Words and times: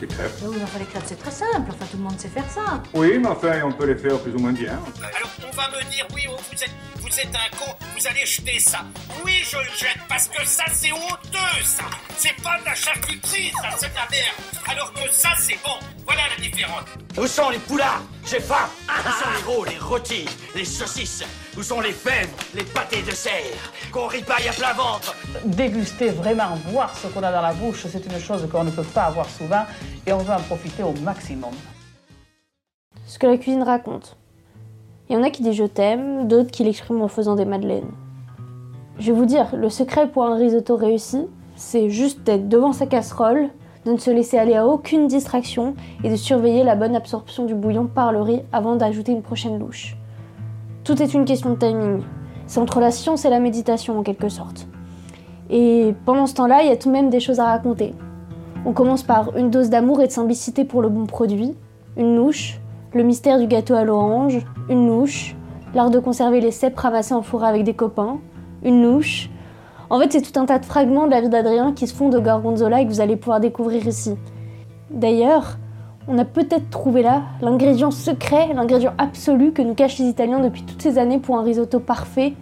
des 0.00 0.06
crêpes. 0.06 0.32
Oui, 0.42 0.56
mais 0.56 0.64
enfin, 0.64 0.78
les 0.78 0.86
crêpes, 0.86 1.02
c'est 1.06 1.18
très 1.18 1.30
simple. 1.30 1.68
Enfin, 1.70 1.86
tout 1.90 1.96
le 1.96 2.02
monde 2.02 2.18
sait 2.18 2.28
faire 2.28 2.50
ça. 2.50 2.82
Oui, 2.94 3.18
mais 3.18 3.28
enfin, 3.28 3.60
on 3.64 3.72
peut 3.72 3.86
les 3.86 3.96
faire 3.96 4.18
plus 4.18 4.32
ou 4.32 4.38
moins 4.38 4.52
bien. 4.52 4.72
Alors 4.72 5.30
on 5.46 5.56
va 5.56 5.68
me 5.68 5.90
dire, 5.90 6.06
oui, 6.14 6.22
oh, 6.28 6.36
vous 6.50 6.62
êtes, 6.62 6.70
vous 7.00 7.20
êtes 7.20 7.34
un 7.34 7.56
con, 7.56 7.72
vous 7.98 8.06
allez 8.06 8.24
jeter 8.26 8.58
ça. 8.58 8.80
Oui, 9.24 9.42
je 9.48 9.56
le 9.56 9.64
jette 9.78 10.00
parce 10.08 10.28
que 10.28 10.44
ça, 10.46 10.64
c'est 10.72 10.92
honteux, 10.92 11.64
ça. 11.64 11.84
C'est 12.16 12.34
pas 12.42 12.58
de 12.60 12.64
la 12.64 12.74
charcuterie, 12.74 13.52
ça, 13.62 13.68
c'est 13.78 13.90
de 13.90 13.94
la 13.94 14.08
merde. 14.10 14.34
Alors 14.68 14.92
que 14.92 15.00
ça, 15.12 15.30
c'est 15.38 15.58
bon. 15.62 15.78
Voilà 16.04 16.22
la 16.36 16.42
différence. 16.42 16.84
Où 17.18 17.26
sont 17.26 17.50
les 17.50 17.58
poulards? 17.58 18.02
J'ai 18.28 18.40
faim 18.40 18.68
Où 18.88 19.10
sont 19.10 19.30
les 19.36 19.52
rôles, 19.52 19.68
les 19.68 19.78
rôtis, 19.78 20.26
les 20.54 20.64
saucisses? 20.64 21.24
Où 21.60 21.62
sont 21.62 21.82
les 21.82 21.92
fèves, 21.92 22.32
les 22.54 22.62
pâtés 22.62 23.02
de 23.02 23.10
serre 23.10 23.70
Qu'on 23.92 24.06
ripaille 24.06 24.48
à 24.48 24.52
plein 24.52 24.72
ventre 24.72 25.14
Déguster, 25.44 26.08
vraiment 26.08 26.54
voir 26.68 26.96
ce 26.96 27.06
qu'on 27.08 27.22
a 27.22 27.30
dans 27.30 27.42
la 27.42 27.52
bouche, 27.52 27.84
c'est 27.86 28.06
une 28.06 28.18
chose 28.18 28.48
qu'on 28.50 28.64
ne 28.64 28.70
peut 28.70 28.82
pas 28.82 29.02
avoir 29.02 29.28
souvent 29.28 29.64
et 30.06 30.12
on 30.14 30.18
veut 30.20 30.32
en 30.32 30.40
profiter 30.40 30.82
au 30.82 30.94
maximum. 31.02 31.50
Ce 33.04 33.18
que 33.18 33.26
la 33.26 33.36
cuisine 33.36 33.62
raconte. 33.62 34.16
Il 35.10 35.16
y 35.16 35.18
en 35.18 35.22
a 35.22 35.28
qui 35.28 35.42
disent 35.42 35.56
je 35.56 35.64
t'aime, 35.64 36.28
d'autres 36.28 36.50
qui 36.50 36.64
l'expriment 36.64 37.02
en 37.02 37.08
faisant 37.08 37.34
des 37.34 37.44
madeleines. 37.44 37.90
Je 38.98 39.12
vais 39.12 39.18
vous 39.18 39.26
dire, 39.26 39.54
le 39.54 39.68
secret 39.68 40.08
pour 40.08 40.24
un 40.24 40.36
risotto 40.36 40.76
réussi, 40.76 41.26
c'est 41.56 41.90
juste 41.90 42.22
d'être 42.22 42.48
devant 42.48 42.72
sa 42.72 42.86
casserole, 42.86 43.50
de 43.84 43.92
ne 43.92 43.98
se 43.98 44.10
laisser 44.10 44.38
aller 44.38 44.56
à 44.56 44.66
aucune 44.66 45.08
distraction 45.08 45.74
et 46.04 46.08
de 46.08 46.16
surveiller 46.16 46.64
la 46.64 46.74
bonne 46.74 46.96
absorption 46.96 47.44
du 47.44 47.54
bouillon 47.54 47.86
par 47.86 48.12
le 48.12 48.22
riz 48.22 48.40
avant 48.50 48.76
d'ajouter 48.76 49.12
une 49.12 49.22
prochaine 49.22 49.58
louche. 49.58 49.98
Tout 50.84 51.02
est 51.02 51.12
une 51.14 51.24
question 51.24 51.50
de 51.50 51.56
timing. 51.56 52.02
C'est 52.46 52.60
entre 52.60 52.80
la 52.80 52.90
science 52.90 53.24
et 53.24 53.30
la 53.30 53.38
méditation 53.38 53.98
en 53.98 54.02
quelque 54.02 54.28
sorte. 54.28 54.66
Et 55.50 55.94
pendant 56.06 56.26
ce 56.26 56.34
temps-là, 56.34 56.62
il 56.62 56.68
y 56.68 56.72
a 56.72 56.76
tout 56.76 56.88
de 56.88 56.94
même 56.94 57.10
des 57.10 57.20
choses 57.20 57.38
à 57.38 57.44
raconter. 57.44 57.94
On 58.64 58.72
commence 58.72 59.02
par 59.02 59.36
une 59.36 59.50
dose 59.50 59.68
d'amour 59.68 60.00
et 60.00 60.06
de 60.06 60.12
simplicité 60.12 60.64
pour 60.64 60.80
le 60.80 60.88
bon 60.88 61.06
produit, 61.06 61.54
une 61.96 62.16
louche, 62.16 62.60
le 62.94 63.02
mystère 63.02 63.38
du 63.38 63.46
gâteau 63.46 63.74
à 63.74 63.84
l'orange, 63.84 64.44
une 64.68 64.86
louche, 64.86 65.36
l'art 65.74 65.90
de 65.90 65.98
conserver 65.98 66.40
les 66.40 66.50
cèpes 66.50 66.78
ramassés 66.78 67.14
en 67.14 67.22
forêt 67.22 67.48
avec 67.48 67.64
des 67.64 67.74
copains, 67.74 68.18
une 68.62 68.82
louche. 68.82 69.30
En 69.90 69.98
fait, 69.98 70.12
c'est 70.12 70.22
tout 70.22 70.38
un 70.38 70.46
tas 70.46 70.58
de 70.58 70.64
fragments 70.64 71.06
de 71.06 71.10
la 71.10 71.20
vie 71.20 71.28
d'Adrien 71.28 71.72
qui 71.72 71.86
se 71.86 71.94
font 71.94 72.08
de 72.08 72.18
Gorgonzola 72.18 72.80
et 72.80 72.86
que 72.86 72.90
vous 72.90 73.00
allez 73.00 73.16
pouvoir 73.16 73.40
découvrir 73.40 73.86
ici. 73.86 74.14
D'ailleurs, 74.90 75.58
on 76.08 76.18
a 76.18 76.24
peut-être 76.24 76.70
trouvé 76.70 77.02
là 77.02 77.22
l'ingrédient 77.40 77.90
secret, 77.90 78.52
l'ingrédient 78.54 78.94
absolu 78.98 79.52
que 79.52 79.62
nous 79.62 79.74
cachent 79.74 79.98
les 79.98 80.06
Italiens 80.06 80.40
depuis 80.40 80.62
toutes 80.62 80.82
ces 80.82 80.98
années 80.98 81.18
pour 81.18 81.38
un 81.38 81.42
risotto 81.42 81.78
parfait, 81.78 82.34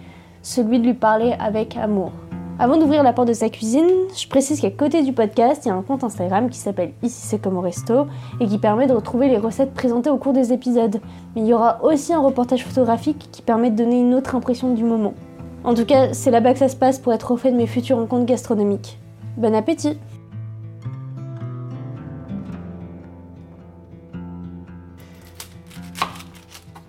celui 0.43 0.81
de 0.81 0.87
lui 0.87 0.95
parler 0.95 1.35
avec 1.39 1.77
amour. 1.77 2.13
Avant 2.61 2.77
d'ouvrir 2.77 3.05
la 3.05 3.13
porte 3.13 3.29
de 3.29 3.35
sa 3.35 3.51
cuisine, 3.51 3.87
je 4.17 4.27
précise 4.27 4.61
qu'à 4.61 4.71
côté 4.71 5.03
du 5.03 5.13
podcast, 5.13 5.65
il 5.65 5.69
y 5.69 5.71
a 5.71 5.75
un 5.75 5.83
compte 5.83 6.03
Instagram 6.03 6.51
qui 6.51 6.59
s'appelle 6.59 6.93
Ici 7.05 7.21
c'est 7.25 7.41
comme 7.41 7.57
au 7.57 7.61
resto 7.61 8.09
et 8.41 8.47
qui 8.47 8.59
permet 8.59 8.89
de 8.89 8.95
retrouver 8.95 9.29
les 9.29 9.39
recettes 9.39 9.75
présentées 9.75 10.11
au 10.11 10.17
cours 10.17 10.33
des 10.33 10.53
épisodes. 10.53 11.01
Mais 11.37 11.43
il 11.43 11.47
y 11.47 11.55
aura 11.55 11.85
aussi 11.85 12.13
un 12.13 12.21
reportage 12.21 12.65
photographique 12.65 13.29
qui 13.31 13.43
permet 13.43 13.71
de 13.71 13.77
donner 13.77 14.01
une 14.01 14.15
autre 14.15 14.35
impression 14.35 14.75
du 14.75 14.83
moment. 14.83 15.15
En 15.63 15.75
tout 15.75 15.85
cas, 15.85 16.13
c'est 16.13 16.33
là-bas 16.33 16.53
que 16.53 16.59
ça 16.59 16.69
se 16.69 16.77
passe 16.77 16.99
pour 16.99 17.13
être 17.13 17.31
au 17.31 17.37
fait 17.37 17.53
de 17.53 17.57
mes 17.57 17.67
futures 17.67 17.99
rencontres 17.99 18.27
gastronomiques. 18.27 18.99
Bon 19.37 19.55
appétit 19.55 19.97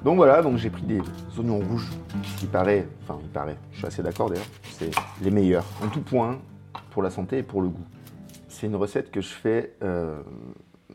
Donc 0.03 0.15
voilà, 0.15 0.41
donc 0.41 0.57
j'ai 0.57 0.69
pris 0.69 0.83
des 0.83 1.01
oignons 1.37 1.59
rouges, 1.59 1.89
qui 2.37 2.45
paraît, 2.45 2.87
enfin 3.03 3.19
il 3.21 3.29
paraît, 3.29 3.57
je 3.73 3.79
suis 3.79 3.85
assez 3.85 4.01
d'accord 4.01 4.29
d'ailleurs, 4.29 4.45
c'est 4.63 4.91
les 5.21 5.29
meilleurs 5.29 5.65
en 5.83 5.89
tout 5.89 5.99
point 6.01 6.39
pour 6.91 7.03
la 7.03 7.09
santé 7.09 7.39
et 7.39 7.43
pour 7.43 7.61
le 7.61 7.67
goût. 7.67 7.85
C'est 8.47 8.67
une 8.67 8.77
recette 8.77 9.11
que 9.11 9.19
je 9.19 9.27
fais, 9.27 9.75
euh, 9.83 10.21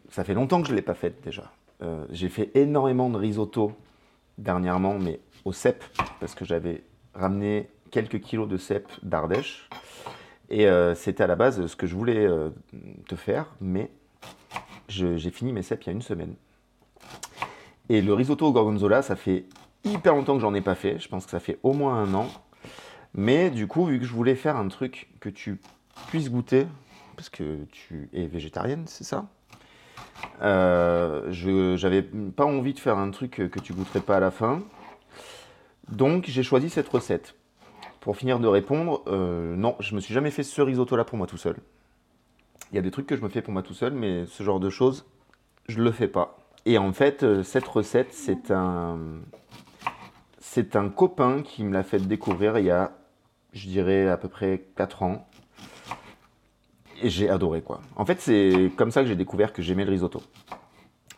ça 0.08 0.24
fait 0.24 0.32
longtemps 0.32 0.62
que 0.62 0.68
je 0.68 0.72
ne 0.72 0.76
l'ai 0.76 0.82
pas 0.82 0.94
faite 0.94 1.22
déjà. 1.22 1.52
Euh, 1.82 2.06
j'ai 2.10 2.30
fait 2.30 2.50
énormément 2.54 3.10
de 3.10 3.18
risotto 3.18 3.72
dernièrement, 4.38 4.98
mais 4.98 5.20
au 5.44 5.52
cèpe, 5.52 5.84
parce 6.18 6.34
que 6.34 6.46
j'avais 6.46 6.82
ramené 7.12 7.68
quelques 7.90 8.20
kilos 8.20 8.48
de 8.48 8.56
cèpe 8.56 8.88
d'Ardèche. 9.02 9.68
Et 10.48 10.66
euh, 10.66 10.94
c'était 10.94 11.24
à 11.24 11.26
la 11.26 11.36
base 11.36 11.66
ce 11.66 11.76
que 11.76 11.86
je 11.86 11.94
voulais 11.94 12.26
te 13.06 13.16
faire, 13.16 13.54
mais 13.60 13.90
j'ai 14.88 15.30
fini 15.30 15.52
mes 15.52 15.62
cèpes 15.62 15.82
il 15.82 15.86
y 15.88 15.90
a 15.90 15.92
une 15.92 16.02
semaine. 16.02 16.34
Et 17.88 18.00
le 18.00 18.14
risotto 18.14 18.46
au 18.46 18.52
gorgonzola, 18.52 19.02
ça 19.02 19.16
fait 19.16 19.44
hyper 19.84 20.14
longtemps 20.14 20.34
que 20.34 20.40
j'en 20.40 20.54
ai 20.54 20.60
pas 20.60 20.74
fait. 20.74 20.98
Je 20.98 21.08
pense 21.08 21.24
que 21.24 21.30
ça 21.30 21.40
fait 21.40 21.58
au 21.62 21.72
moins 21.72 22.02
un 22.02 22.14
an. 22.14 22.28
Mais 23.14 23.50
du 23.50 23.66
coup, 23.66 23.84
vu 23.86 23.98
que 23.98 24.04
je 24.04 24.12
voulais 24.12 24.34
faire 24.34 24.56
un 24.56 24.68
truc 24.68 25.08
que 25.20 25.28
tu 25.28 25.60
puisses 26.08 26.30
goûter, 26.30 26.66
parce 27.16 27.28
que 27.28 27.64
tu 27.70 28.08
es 28.12 28.26
végétarienne, 28.26 28.84
c'est 28.86 29.04
ça 29.04 29.26
euh, 30.42 31.30
J'avais 31.76 32.02
pas 32.02 32.44
envie 32.44 32.74
de 32.74 32.80
faire 32.80 32.98
un 32.98 33.10
truc 33.10 33.30
que 33.50 33.60
tu 33.60 33.72
goûterais 33.72 34.00
pas 34.00 34.16
à 34.16 34.20
la 34.20 34.30
fin. 34.30 34.62
Donc 35.90 36.24
j'ai 36.26 36.42
choisi 36.42 36.70
cette 36.70 36.88
recette. 36.88 37.34
Pour 38.00 38.16
finir 38.16 38.38
de 38.38 38.46
répondre, 38.46 39.02
euh, 39.06 39.54
non, 39.56 39.76
je 39.80 39.94
me 39.94 40.00
suis 40.00 40.12
jamais 40.12 40.30
fait 40.30 40.42
ce 40.42 40.60
risotto-là 40.60 41.04
pour 41.04 41.16
moi 41.16 41.26
tout 41.26 41.38
seul. 41.38 41.56
Il 42.72 42.76
y 42.76 42.78
a 42.78 42.82
des 42.82 42.90
trucs 42.90 43.06
que 43.06 43.16
je 43.16 43.22
me 43.22 43.28
fais 43.28 43.42
pour 43.42 43.52
moi 43.52 43.62
tout 43.62 43.74
seul, 43.74 43.92
mais 43.92 44.26
ce 44.26 44.42
genre 44.42 44.60
de 44.60 44.68
choses, 44.68 45.06
je 45.68 45.80
le 45.80 45.92
fais 45.92 46.08
pas. 46.08 46.43
Et 46.66 46.78
en 46.78 46.92
fait, 46.92 47.22
euh, 47.22 47.42
cette 47.42 47.66
recette, 47.66 48.12
c'est 48.12 48.50
un, 48.50 48.98
c'est 50.38 50.76
un 50.76 50.88
copain 50.88 51.42
qui 51.42 51.62
me 51.62 51.72
l'a 51.72 51.82
fait 51.82 51.98
découvrir 51.98 52.58
il 52.58 52.66
y 52.66 52.70
a, 52.70 52.92
je 53.52 53.68
dirais, 53.68 54.08
à 54.08 54.16
peu 54.16 54.28
près 54.28 54.68
4 54.76 55.02
ans. 55.02 55.28
Et 57.02 57.10
j'ai 57.10 57.28
adoré, 57.28 57.60
quoi. 57.60 57.80
En 57.96 58.06
fait, 58.06 58.20
c'est 58.20 58.70
comme 58.76 58.90
ça 58.90 59.02
que 59.02 59.08
j'ai 59.08 59.16
découvert 59.16 59.52
que 59.52 59.60
j'aimais 59.60 59.84
le 59.84 59.90
risotto. 59.90 60.22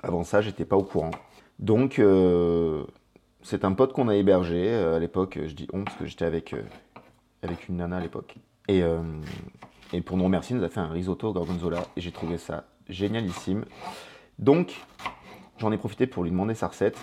Avant 0.02 0.24
ça, 0.24 0.40
j'étais 0.40 0.64
pas 0.64 0.76
au 0.76 0.82
courant. 0.82 1.12
Donc, 1.60 1.98
euh, 1.98 2.84
c'est 3.42 3.64
un 3.64 3.72
pote 3.72 3.92
qu'on 3.92 4.08
a 4.08 4.16
hébergé 4.16 4.68
euh, 4.68 4.96
à 4.96 4.98
l'époque. 4.98 5.38
Je 5.46 5.54
dis 5.54 5.68
on 5.72 5.84
parce 5.84 5.96
que 5.96 6.06
j'étais 6.06 6.24
avec, 6.24 6.56
avec 7.42 7.68
une 7.68 7.76
nana 7.76 7.98
à 7.98 8.00
l'époque. 8.00 8.34
Et, 8.68 8.82
et 9.92 10.00
pour 10.00 10.16
nous 10.16 10.24
remercier, 10.24 10.56
il 10.56 10.58
nous 10.58 10.64
a 10.64 10.68
fait 10.68 10.80
un 10.80 10.88
risotto 10.88 11.32
gorgonzola. 11.32 11.84
Et 11.96 12.00
j'ai 12.00 12.10
trouvé 12.10 12.36
ça 12.36 12.64
génialissime. 12.88 13.64
Donc, 14.40 14.74
j'en 15.58 15.72
ai 15.72 15.76
profité 15.78 16.06
pour 16.06 16.24
lui 16.24 16.30
demander 16.30 16.54
sa 16.54 16.68
recette. 16.68 16.96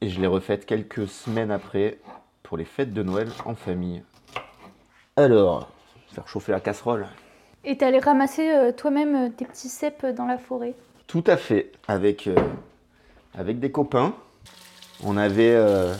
Et 0.00 0.08
je 0.08 0.20
l'ai 0.20 0.26
refaite 0.26 0.64
quelques 0.66 1.08
semaines 1.08 1.50
après 1.50 1.98
pour 2.42 2.56
les 2.56 2.64
fêtes 2.64 2.92
de 2.92 3.02
Noël 3.02 3.28
en 3.44 3.54
famille. 3.54 4.02
Alors, 5.16 5.70
faire 6.12 6.26
chauffer 6.28 6.52
la 6.52 6.60
casserole. 6.60 7.06
Et 7.64 7.76
t'es 7.76 7.84
allé 7.84 7.98
ramasser 7.98 8.50
euh, 8.50 8.72
toi-même 8.72 9.14
euh, 9.14 9.28
tes 9.28 9.44
petits 9.44 9.68
cèpes 9.68 10.06
dans 10.06 10.24
la 10.24 10.38
forêt? 10.38 10.74
Tout 11.06 11.24
à 11.26 11.36
fait, 11.36 11.72
avec, 11.86 12.26
euh, 12.26 12.34
avec 13.34 13.60
des 13.60 13.70
copains. 13.70 14.14
On 15.04 15.16
avait, 15.18 15.54
euh, 15.54 15.94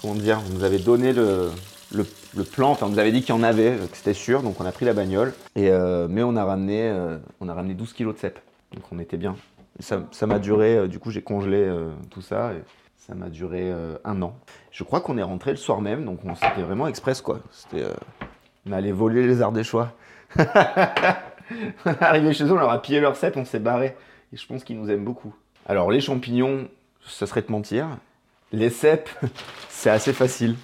comment 0.00 0.14
dire, 0.14 0.40
on 0.50 0.54
nous 0.54 0.64
avait 0.64 0.78
donné 0.78 1.12
le, 1.12 1.50
le, 1.92 2.04
le 2.34 2.44
plan, 2.44 2.70
enfin 2.70 2.86
on 2.86 2.90
nous 2.90 2.98
avait 2.98 3.12
dit 3.12 3.20
qu'il 3.20 3.34
y 3.34 3.38
en 3.38 3.44
avait, 3.44 3.76
que 3.90 3.96
c'était 3.96 4.14
sûr, 4.14 4.42
donc 4.42 4.60
on 4.60 4.64
a 4.64 4.72
pris 4.72 4.84
la 4.84 4.92
bagnole. 4.92 5.32
Et, 5.54 5.70
mais 6.08 6.22
on 6.22 6.36
a, 6.36 6.44
ramené, 6.44 6.92
on 7.40 7.48
a 7.48 7.54
ramené 7.54 7.74
12 7.74 7.92
kilos 7.92 8.14
de 8.14 8.20
cèpes, 8.20 8.38
donc 8.74 8.84
on 8.92 8.98
était 9.00 9.16
bien. 9.16 9.36
Ça 9.80 10.26
m'a 10.26 10.38
duré, 10.38 10.76
euh, 10.76 10.88
du 10.88 10.98
coup 10.98 11.10
j'ai 11.10 11.22
congelé 11.22 11.58
euh, 11.64 11.92
tout 12.10 12.20
ça, 12.22 12.50
ça 12.96 13.14
m'a 13.14 13.28
duré 13.28 13.70
euh, 13.70 13.96
un 14.04 14.20
an. 14.22 14.36
Je 14.72 14.82
crois 14.84 15.00
qu'on 15.00 15.16
est 15.18 15.22
rentré 15.22 15.50
le 15.52 15.56
soir 15.56 15.80
même, 15.80 16.04
donc 16.04 16.20
on- 16.24 16.34
c'était 16.34 16.62
vraiment 16.62 16.86
express 16.88 17.20
quoi. 17.20 17.40
C'était, 17.52 17.84
on 18.66 18.72
allait 18.72 18.92
voler 18.92 19.26
les 19.26 19.40
Ardéchois. 19.42 19.92
Arrivé 22.00 22.32
chez 22.32 22.44
eux, 22.44 22.52
on 22.52 22.56
leur 22.56 22.70
a 22.70 22.82
pillé 22.82 23.00
leur 23.00 23.16
cèpe, 23.16 23.36
on 23.36 23.44
s'est 23.44 23.58
barré. 23.58 23.96
Et 24.32 24.36
je 24.36 24.46
pense 24.46 24.64
qu'ils 24.64 24.78
nous 24.78 24.90
aiment 24.90 25.04
beaucoup. 25.04 25.34
Alors, 25.66 25.90
les 25.90 26.00
champignons, 26.00 26.68
ça 27.06 27.26
serait 27.26 27.42
te 27.42 27.50
mentir. 27.50 27.86
Les 28.52 28.68
cèpes, 28.70 29.08
c'est 29.68 29.90
assez 29.90 30.12
facile. 30.12 30.56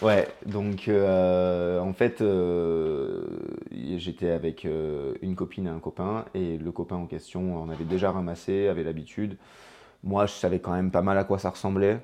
Ouais, 0.00 0.28
donc 0.46 0.86
euh, 0.86 1.80
en 1.80 1.92
fait, 1.92 2.20
euh, 2.20 3.24
j'étais 3.96 4.30
avec 4.30 4.64
euh, 4.64 5.14
une 5.22 5.34
copine 5.34 5.66
et 5.66 5.70
un 5.70 5.80
copain, 5.80 6.24
et 6.34 6.56
le 6.56 6.70
copain 6.70 6.94
en 6.94 7.06
question 7.06 7.60
en 7.60 7.68
avait 7.68 7.84
déjà 7.84 8.12
ramassé, 8.12 8.68
avait 8.68 8.84
l'habitude. 8.84 9.36
Moi, 10.04 10.26
je 10.26 10.32
savais 10.32 10.60
quand 10.60 10.72
même 10.72 10.92
pas 10.92 11.02
mal 11.02 11.18
à 11.18 11.24
quoi 11.24 11.38
ça 11.38 11.50
ressemblait. 11.50 12.00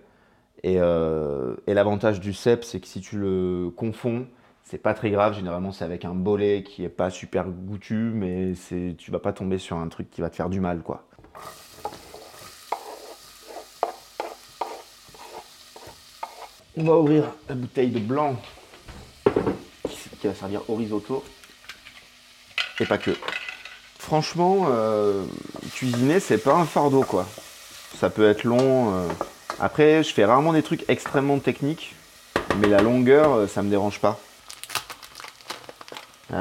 Et, 0.65 0.79
l'avantage 1.67 2.21
du 2.21 2.33
cèpe, 2.33 2.65
c'est 2.65 2.81
que 2.81 2.87
si 2.87 3.01
tu 3.01 3.19
le 3.19 3.71
confonds, 3.77 4.27
c'est 4.65 4.79
pas 4.79 4.95
très 4.95 5.11
grave. 5.11 5.35
Généralement, 5.35 5.73
c'est 5.73 5.85
avec 5.85 6.05
un 6.05 6.15
bolet 6.15 6.65
qui 6.65 6.85
est 6.85 6.89
pas 6.89 7.11
super 7.11 7.49
goûtu, 7.49 8.11
mais 8.15 8.55
tu 8.99 9.11
vas 9.11 9.19
pas 9.21 9.33
tomber 9.33 9.59
sur 9.59 9.77
un 9.77 9.89
truc 9.89 10.11
qui 10.11 10.21
va 10.21 10.31
te 10.31 10.37
faire 10.37 10.51
du 10.51 10.61
mal, 10.61 10.81
quoi. 10.83 11.07
On 16.77 16.85
va 16.85 16.97
ouvrir 16.97 17.25
la 17.49 17.55
bouteille 17.55 17.91
de 17.91 17.99
blanc 18.01 18.37
qui 20.21 20.27
va 20.27 20.35
servir 20.35 20.63
au. 20.69 20.81
Et 22.81 22.87
pas 22.87 22.99
que. 22.99 23.13
Franchement, 23.99 24.67
euh, 24.71 25.25
cuisiner, 25.75 26.21
c'est 26.21 26.39
pas 26.39 26.55
un 26.55 26.65
fardeau, 26.65 27.03
quoi. 27.03 27.27
Ça 27.99 28.11
peut 28.11 28.29
être 28.29 28.45
long. 28.45 28.93
euh. 28.95 29.09
Après, 29.61 30.03
je 30.03 30.13
fais 30.13 30.25
rarement 30.25 30.53
des 30.53 30.63
trucs 30.63 30.85
extrêmement 30.89 31.39
techniques, 31.39 31.95
mais 32.59 32.69
la 32.69 32.83
longueur, 32.83 33.33
euh, 33.35 33.47
ça 33.47 33.63
me 33.63 33.71
dérange 33.71 34.01
pas. 34.01 34.19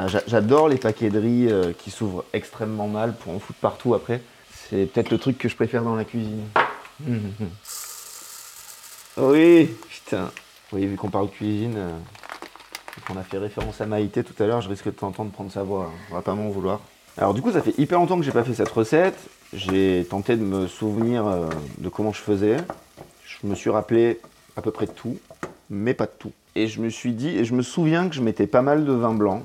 J'a- 0.08 0.22
J'adore 0.26 0.68
les 0.68 0.76
paquets 0.78 1.10
de 1.10 1.20
riz 1.20 1.74
qui 1.78 1.92
s'ouvrent 1.92 2.24
extrêmement 2.32 2.88
mal 2.88 3.14
pour 3.14 3.32
en 3.32 3.38
foutre 3.38 3.60
partout 3.60 3.94
après. 3.94 4.20
C'est 4.68 4.86
peut-être 4.86 5.10
le 5.10 5.18
truc 5.18 5.38
que 5.38 5.48
je 5.48 5.54
préfère 5.54 5.82
dans 5.82 5.94
la 5.94 6.04
cuisine. 6.04 6.48
Oui, 9.16 9.68
putain. 9.88 10.30
Oui, 10.72 10.86
vu 10.86 10.96
qu'on 10.96 11.08
parle 11.08 11.28
cuisine, 11.28 11.74
euh, 11.76 11.90
qu'on 13.06 13.16
a 13.16 13.22
fait 13.22 13.38
référence 13.38 13.80
à 13.80 13.86
Maïté 13.86 14.24
tout 14.24 14.40
à 14.42 14.46
l'heure, 14.46 14.60
je 14.60 14.68
risque 14.68 14.86
de 14.86 14.90
t'entendre 14.90 15.30
prendre 15.30 15.52
sa 15.52 15.62
voix. 15.62 15.84
hein. 15.84 15.98
On 16.10 16.14
va 16.14 16.22
pas 16.22 16.34
m'en 16.34 16.48
vouloir. 16.48 16.80
Alors 17.16 17.32
du 17.32 17.40
coup, 17.40 17.52
ça 17.52 17.62
fait 17.62 17.78
hyper 17.78 18.00
longtemps 18.00 18.16
que 18.16 18.24
j'ai 18.24 18.32
pas 18.32 18.42
fait 18.42 18.54
cette 18.54 18.70
recette. 18.70 19.16
J'ai 19.52 20.04
tenté 20.10 20.36
de 20.36 20.42
me 20.42 20.66
souvenir 20.66 21.26
euh, 21.26 21.48
de 21.78 21.88
comment 21.88 22.12
je 22.12 22.20
faisais. 22.20 22.56
Je 23.24 23.46
me 23.46 23.54
suis 23.54 23.70
rappelé 23.70 24.20
à 24.56 24.62
peu 24.62 24.72
près 24.72 24.86
de 24.86 24.90
tout, 24.90 25.16
mais 25.70 25.94
pas 25.94 26.06
de 26.06 26.12
tout. 26.18 26.32
Et 26.56 26.66
je 26.66 26.80
me 26.80 26.88
suis 26.88 27.12
dit, 27.12 27.36
et 27.38 27.44
je 27.44 27.54
me 27.54 27.62
souviens 27.62 28.08
que 28.08 28.16
je 28.16 28.20
mettais 28.20 28.48
pas 28.48 28.62
mal 28.62 28.84
de 28.84 28.92
vin 28.92 29.14
blanc. 29.14 29.44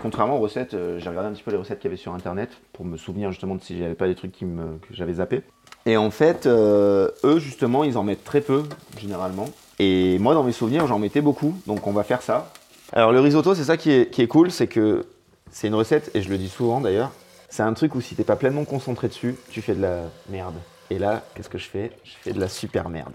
Contrairement 0.00 0.36
aux 0.36 0.40
recettes, 0.40 0.72
euh, 0.72 0.98
j'ai 0.98 1.10
regardé 1.10 1.28
un 1.28 1.32
petit 1.32 1.42
peu 1.42 1.50
les 1.50 1.58
recettes 1.58 1.78
qu'il 1.78 1.90
y 1.90 1.92
avait 1.92 2.00
sur 2.00 2.14
internet 2.14 2.50
pour 2.72 2.86
me 2.86 2.96
souvenir 2.96 3.30
justement 3.32 3.54
de 3.54 3.62
si 3.62 3.78
j'avais 3.78 3.94
pas 3.94 4.06
des 4.06 4.14
trucs 4.14 4.32
que 4.38 4.46
j'avais 4.92 5.14
zappé. 5.14 5.42
Et 5.86 5.96
en 5.96 6.10
fait, 6.10 6.46
euh, 6.46 7.10
eux 7.24 7.38
justement, 7.38 7.84
ils 7.84 7.98
en 7.98 8.04
mettent 8.04 8.24
très 8.24 8.40
peu 8.40 8.64
généralement. 8.98 9.48
Et 9.78 10.18
moi, 10.18 10.34
dans 10.34 10.44
mes 10.44 10.52
souvenirs, 10.52 10.86
j'en 10.86 10.98
mettais 10.98 11.20
beaucoup. 11.20 11.54
Donc 11.66 11.86
on 11.86 11.92
va 11.92 12.04
faire 12.04 12.22
ça. 12.22 12.52
Alors 12.92 13.12
le 13.12 13.20
risotto, 13.20 13.54
c'est 13.54 13.64
ça 13.64 13.76
qui 13.76 13.90
est, 13.90 14.10
qui 14.10 14.22
est 14.22 14.28
cool, 14.28 14.50
c'est 14.50 14.66
que 14.66 15.06
c'est 15.50 15.68
une 15.68 15.74
recette, 15.74 16.10
et 16.14 16.22
je 16.22 16.28
le 16.28 16.38
dis 16.38 16.48
souvent 16.48 16.80
d'ailleurs, 16.80 17.10
c'est 17.48 17.62
un 17.62 17.72
truc 17.74 17.94
où 17.94 18.00
si 18.00 18.14
t'es 18.14 18.24
pas 18.24 18.36
pleinement 18.36 18.64
concentré 18.64 19.08
dessus, 19.08 19.36
tu 19.50 19.60
fais 19.60 19.74
de 19.74 19.82
la 19.82 20.04
merde. 20.30 20.54
Et 20.90 20.98
là, 20.98 21.22
qu'est-ce 21.34 21.48
que 21.48 21.58
je 21.58 21.68
fais? 21.68 21.90
Je 22.04 22.12
fais 22.20 22.32
de 22.32 22.40
la 22.40 22.48
super 22.48 22.88
merde. 22.88 23.14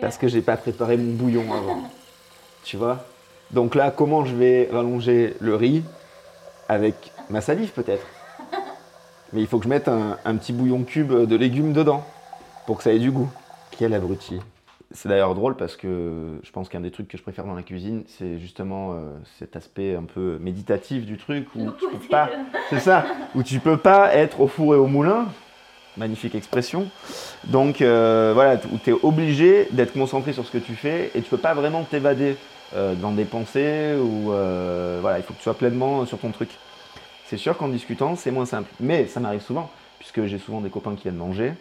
Parce 0.00 0.18
que 0.18 0.28
j'ai 0.28 0.40
pas 0.40 0.56
préparé 0.56 0.96
mon 0.96 1.14
bouillon 1.14 1.52
avant. 1.52 1.82
tu 2.64 2.76
vois? 2.76 3.04
Donc 3.50 3.74
là, 3.74 3.90
comment 3.90 4.24
je 4.24 4.34
vais 4.34 4.68
rallonger 4.70 5.34
le 5.40 5.54
riz? 5.54 5.82
Avec 6.68 7.12
ma 7.30 7.40
salive 7.40 7.70
peut-être. 7.70 8.06
Mais 9.32 9.40
il 9.40 9.46
faut 9.46 9.58
que 9.58 9.64
je 9.64 9.68
mette 9.68 9.88
un, 9.88 10.18
un 10.24 10.36
petit 10.36 10.52
bouillon 10.52 10.84
cube 10.84 11.12
de 11.12 11.36
légumes 11.36 11.72
dedans 11.72 12.04
pour 12.66 12.78
que 12.78 12.82
ça 12.82 12.92
ait 12.92 12.98
du 12.98 13.10
goût. 13.10 13.30
Quel 13.70 13.94
abruti. 13.94 14.40
C'est 14.90 15.08
d'ailleurs 15.10 15.34
drôle 15.34 15.54
parce 15.54 15.76
que 15.76 16.38
je 16.42 16.50
pense 16.50 16.70
qu'un 16.70 16.80
des 16.80 16.90
trucs 16.90 17.08
que 17.08 17.18
je 17.18 17.22
préfère 17.22 17.44
dans 17.44 17.54
la 17.54 17.62
cuisine, 17.62 18.04
c'est 18.06 18.38
justement 18.38 18.92
euh, 18.92 19.16
cet 19.38 19.54
aspect 19.54 19.94
un 19.94 20.04
peu 20.04 20.38
méditatif 20.40 21.04
du 21.04 21.18
truc 21.18 21.46
où 21.54 21.70
tu 21.78 21.86
peux 21.90 22.08
pas, 22.08 22.30
c'est 22.70 22.80
ça, 22.80 23.04
où 23.34 23.42
tu 23.42 23.60
peux 23.60 23.76
pas 23.76 24.14
être 24.14 24.40
au 24.40 24.46
four 24.46 24.74
et 24.74 24.78
au 24.78 24.86
moulin. 24.86 25.26
Magnifique 25.98 26.34
expression. 26.34 26.88
Donc 27.44 27.82
euh, 27.82 28.30
voilà, 28.34 28.58
où 28.72 28.78
tu 28.82 28.90
es 28.90 28.92
obligé 29.02 29.68
d'être 29.72 29.92
concentré 29.92 30.32
sur 30.32 30.46
ce 30.46 30.52
que 30.52 30.58
tu 30.58 30.74
fais 30.74 31.10
et 31.14 31.20
tu 31.20 31.28
peux 31.28 31.38
pas 31.38 31.54
vraiment 31.54 31.82
t'évader 31.82 32.36
euh, 32.74 32.94
dans 32.94 33.12
des 33.12 33.24
pensées 33.24 33.94
ou 34.00 34.32
euh, 34.32 34.98
voilà, 35.00 35.18
il 35.18 35.22
faut 35.22 35.32
que 35.32 35.38
tu 35.38 35.44
sois 35.44 35.54
pleinement 35.54 36.06
sur 36.06 36.18
ton 36.18 36.30
truc. 36.30 36.50
C'est 37.28 37.36
sûr 37.36 37.58
qu'en 37.58 37.68
discutant, 37.68 38.16
c'est 38.16 38.30
moins 38.30 38.46
simple. 38.46 38.70
Mais 38.80 39.06
ça 39.06 39.20
m'arrive 39.20 39.42
souvent, 39.42 39.70
puisque 39.98 40.24
j'ai 40.24 40.38
souvent 40.38 40.62
des 40.62 40.70
copains 40.70 40.94
qui 40.94 41.02
viennent 41.02 41.16
manger. 41.16 41.52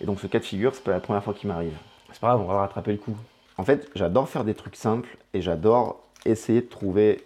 Et 0.00 0.04
donc 0.04 0.20
ce 0.20 0.28
cas 0.28 0.38
de 0.38 0.44
figure, 0.44 0.72
c'est 0.72 0.84
pas 0.84 0.92
la 0.92 1.00
première 1.00 1.24
fois 1.24 1.34
qu'il 1.34 1.48
m'arrive. 1.48 1.76
C'est 2.12 2.20
pas 2.20 2.28
grave, 2.28 2.42
on 2.42 2.44
va 2.44 2.60
rattraper 2.60 2.92
le 2.92 2.98
coup. 2.98 3.16
En 3.58 3.64
fait, 3.64 3.90
j'adore 3.96 4.28
faire 4.28 4.44
des 4.44 4.54
trucs 4.54 4.76
simples 4.76 5.16
et 5.34 5.42
j'adore 5.42 6.00
essayer 6.24 6.60
de 6.60 6.66
trouver 6.66 7.24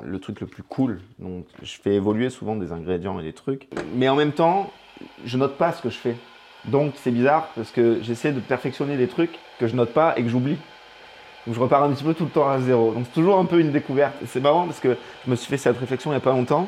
le 0.00 0.18
truc 0.18 0.40
le 0.40 0.46
plus 0.46 0.62
cool. 0.62 1.02
Donc 1.18 1.44
je 1.62 1.76
fais 1.78 1.92
évoluer 1.92 2.30
souvent 2.30 2.56
des 2.56 2.72
ingrédients 2.72 3.20
et 3.20 3.22
des 3.22 3.34
trucs. 3.34 3.68
Mais 3.94 4.08
en 4.08 4.16
même 4.16 4.32
temps, 4.32 4.70
je 5.26 5.36
note 5.36 5.58
pas 5.58 5.72
ce 5.72 5.82
que 5.82 5.90
je 5.90 5.98
fais. 5.98 6.16
Donc 6.64 6.94
c'est 6.96 7.10
bizarre 7.10 7.50
parce 7.54 7.70
que 7.70 7.98
j'essaie 8.00 8.32
de 8.32 8.40
perfectionner 8.40 8.96
des 8.96 9.08
trucs 9.08 9.38
que 9.58 9.66
je 9.66 9.76
note 9.76 9.92
pas 9.92 10.14
et 10.16 10.22
que 10.22 10.30
j'oublie. 10.30 10.56
Donc 11.46 11.54
je 11.54 11.60
repars 11.60 11.82
un 11.82 11.92
petit 11.92 12.02
peu 12.02 12.14
tout 12.14 12.24
le 12.24 12.30
temps 12.30 12.48
à 12.48 12.60
zéro. 12.60 12.94
Donc 12.94 13.04
c'est 13.04 13.12
toujours 13.12 13.38
un 13.38 13.44
peu 13.44 13.60
une 13.60 13.72
découverte. 13.72 14.14
C'est 14.24 14.40
marrant 14.40 14.64
parce 14.64 14.80
que 14.80 14.96
je 15.26 15.30
me 15.30 15.36
suis 15.36 15.50
fait 15.50 15.58
cette 15.58 15.76
réflexion 15.76 16.12
il 16.12 16.14
y 16.14 16.16
a 16.16 16.20
pas 16.20 16.32
longtemps. 16.32 16.66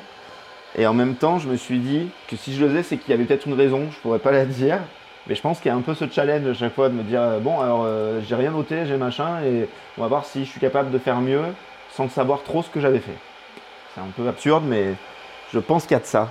Et 0.76 0.86
en 0.86 0.94
même 0.94 1.14
temps, 1.14 1.38
je 1.38 1.48
me 1.48 1.56
suis 1.56 1.78
dit 1.78 2.08
que 2.28 2.36
si 2.36 2.54
je 2.54 2.62
le 2.62 2.70
faisais, 2.70 2.82
c'est 2.82 2.96
qu'il 2.98 3.10
y 3.10 3.12
avait 3.14 3.24
peut-être 3.24 3.46
une 3.46 3.54
raison, 3.54 3.88
je 3.90 3.98
pourrais 3.98 4.18
pas 4.18 4.32
la 4.32 4.44
dire. 4.44 4.80
Mais 5.26 5.34
je 5.34 5.42
pense 5.42 5.58
qu'il 5.58 5.68
y 5.70 5.72
a 5.72 5.76
un 5.76 5.82
peu 5.82 5.94
ce 5.94 6.08
challenge 6.08 6.46
à 6.46 6.54
chaque 6.54 6.74
fois 6.74 6.88
de 6.88 6.94
me 6.94 7.02
dire 7.02 7.20
euh, 7.20 7.38
bon, 7.38 7.60
alors 7.60 7.82
euh, 7.84 8.20
j'ai 8.26 8.34
rien 8.34 8.50
noté, 8.50 8.86
j'ai 8.86 8.96
machin, 8.96 9.42
et 9.42 9.68
on 9.96 10.02
va 10.02 10.08
voir 10.08 10.24
si 10.24 10.44
je 10.44 10.50
suis 10.50 10.60
capable 10.60 10.90
de 10.90 10.98
faire 10.98 11.20
mieux 11.20 11.42
sans 11.90 12.08
savoir 12.08 12.42
trop 12.42 12.62
ce 12.62 12.70
que 12.70 12.80
j'avais 12.80 13.00
fait. 13.00 13.16
C'est 13.94 14.00
un 14.00 14.10
peu 14.16 14.26
absurde, 14.26 14.64
mais 14.66 14.94
je 15.52 15.58
pense 15.58 15.82
qu'il 15.82 15.92
y 15.92 15.96
a 15.96 16.00
de 16.00 16.06
ça. 16.06 16.30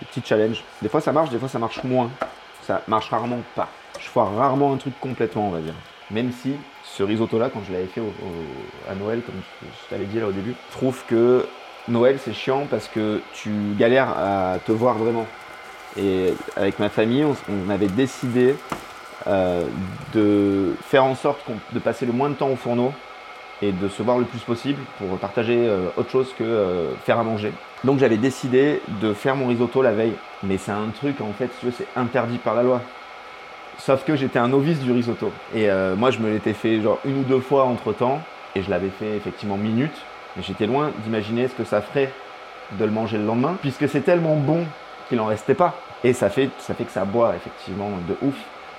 Des 0.00 0.06
petits 0.06 0.22
challenges. 0.24 0.62
Des 0.82 0.88
fois 0.88 1.00
ça 1.00 1.12
marche, 1.12 1.30
des 1.30 1.38
fois 1.38 1.48
ça 1.48 1.58
marche 1.58 1.82
moins. 1.82 2.10
Ça 2.62 2.82
marche 2.86 3.08
rarement 3.10 3.40
pas. 3.56 3.68
Je 3.98 4.06
foire 4.06 4.34
rarement 4.36 4.72
un 4.72 4.76
truc 4.76 4.94
complètement, 5.00 5.48
on 5.48 5.50
va 5.50 5.60
dire. 5.60 5.74
Même 6.10 6.30
si 6.30 6.54
ce 6.84 7.02
risotto-là, 7.02 7.50
quand 7.52 7.62
je 7.66 7.72
l'avais 7.72 7.86
fait 7.86 8.02
à 8.88 8.94
Noël, 8.94 9.22
comme 9.22 9.34
je, 9.62 9.66
je 9.66 9.90
t'avais 9.90 10.04
dit 10.04 10.20
là 10.20 10.26
au 10.28 10.32
début, 10.32 10.54
je 10.70 10.76
trouve 10.76 11.02
que 11.08 11.46
Noël 11.88 12.18
c'est 12.22 12.32
chiant 12.32 12.66
parce 12.70 12.88
que 12.88 13.20
tu 13.34 13.50
galères 13.76 14.10
à 14.10 14.58
te 14.64 14.72
voir 14.72 14.96
vraiment. 14.96 15.26
Et 15.96 16.34
avec 16.56 16.78
ma 16.78 16.88
famille, 16.88 17.24
on, 17.24 17.70
avait 17.70 17.86
décidé 17.86 18.54
euh, 19.26 19.64
de 20.14 20.74
faire 20.82 21.04
en 21.04 21.14
sorte 21.14 21.40
de 21.72 21.78
passer 21.78 22.06
le 22.06 22.12
moins 22.12 22.30
de 22.30 22.34
temps 22.34 22.48
au 22.48 22.56
fourneau 22.56 22.92
et 23.60 23.72
de 23.72 23.88
se 23.88 24.02
voir 24.02 24.18
le 24.18 24.24
plus 24.24 24.40
possible 24.40 24.80
pour 24.98 25.18
partager 25.18 25.56
euh, 25.56 25.88
autre 25.96 26.10
chose 26.10 26.34
que 26.36 26.44
euh, 26.44 26.94
faire 27.04 27.18
à 27.18 27.24
manger. 27.24 27.52
Donc 27.84 27.98
j'avais 27.98 28.16
décidé 28.16 28.80
de 29.00 29.12
faire 29.12 29.36
mon 29.36 29.48
risotto 29.48 29.82
la 29.82 29.92
veille. 29.92 30.14
Mais 30.42 30.56
c'est 30.56 30.72
un 30.72 30.88
truc, 30.94 31.20
en 31.20 31.32
fait, 31.32 31.50
si 31.60 31.66
c'est 31.76 31.86
interdit 31.94 32.38
par 32.38 32.54
la 32.54 32.62
loi. 32.62 32.80
Sauf 33.78 34.04
que 34.04 34.16
j'étais 34.16 34.38
un 34.38 34.48
novice 34.48 34.80
du 34.80 34.92
risotto. 34.92 35.32
Et 35.54 35.68
moi, 35.96 36.10
je 36.10 36.18
me 36.18 36.30
l'étais 36.30 36.52
fait 36.52 36.80
genre 36.82 36.98
une 37.04 37.20
ou 37.20 37.22
deux 37.22 37.40
fois 37.40 37.64
entre 37.64 37.92
temps. 37.92 38.20
Et 38.54 38.62
je 38.62 38.70
l'avais 38.70 38.90
fait 38.90 39.16
effectivement 39.16 39.56
minutes. 39.56 39.96
Mais 40.36 40.42
j'étais 40.42 40.66
loin 40.66 40.90
d'imaginer 41.04 41.48
ce 41.48 41.54
que 41.54 41.64
ça 41.64 41.80
ferait 41.80 42.12
de 42.72 42.84
le 42.84 42.90
manger 42.90 43.18
le 43.18 43.24
lendemain. 43.24 43.56
Puisque 43.60 43.88
c'est 43.88 44.00
tellement 44.00 44.36
bon 44.36 44.64
qu'il 45.08 45.20
en 45.20 45.26
restait 45.26 45.54
pas. 45.54 45.74
Et 46.04 46.12
ça 46.12 46.30
fait, 46.30 46.50
ça 46.58 46.74
fait 46.74 46.84
que 46.84 46.92
ça 46.92 47.04
boit 47.04 47.34
effectivement 47.36 47.90
de 48.08 48.16
ouf. 48.26 48.36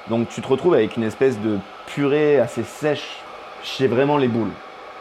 Donc 0.09 0.29
tu 0.29 0.41
te 0.41 0.47
retrouves 0.47 0.73
avec 0.73 0.97
une 0.97 1.03
espèce 1.03 1.39
de 1.39 1.57
purée 1.87 2.39
assez 2.39 2.63
sèche. 2.63 3.21
J'ai 3.63 3.87
vraiment 3.87 4.17
les 4.17 4.27
boules. 4.27 4.51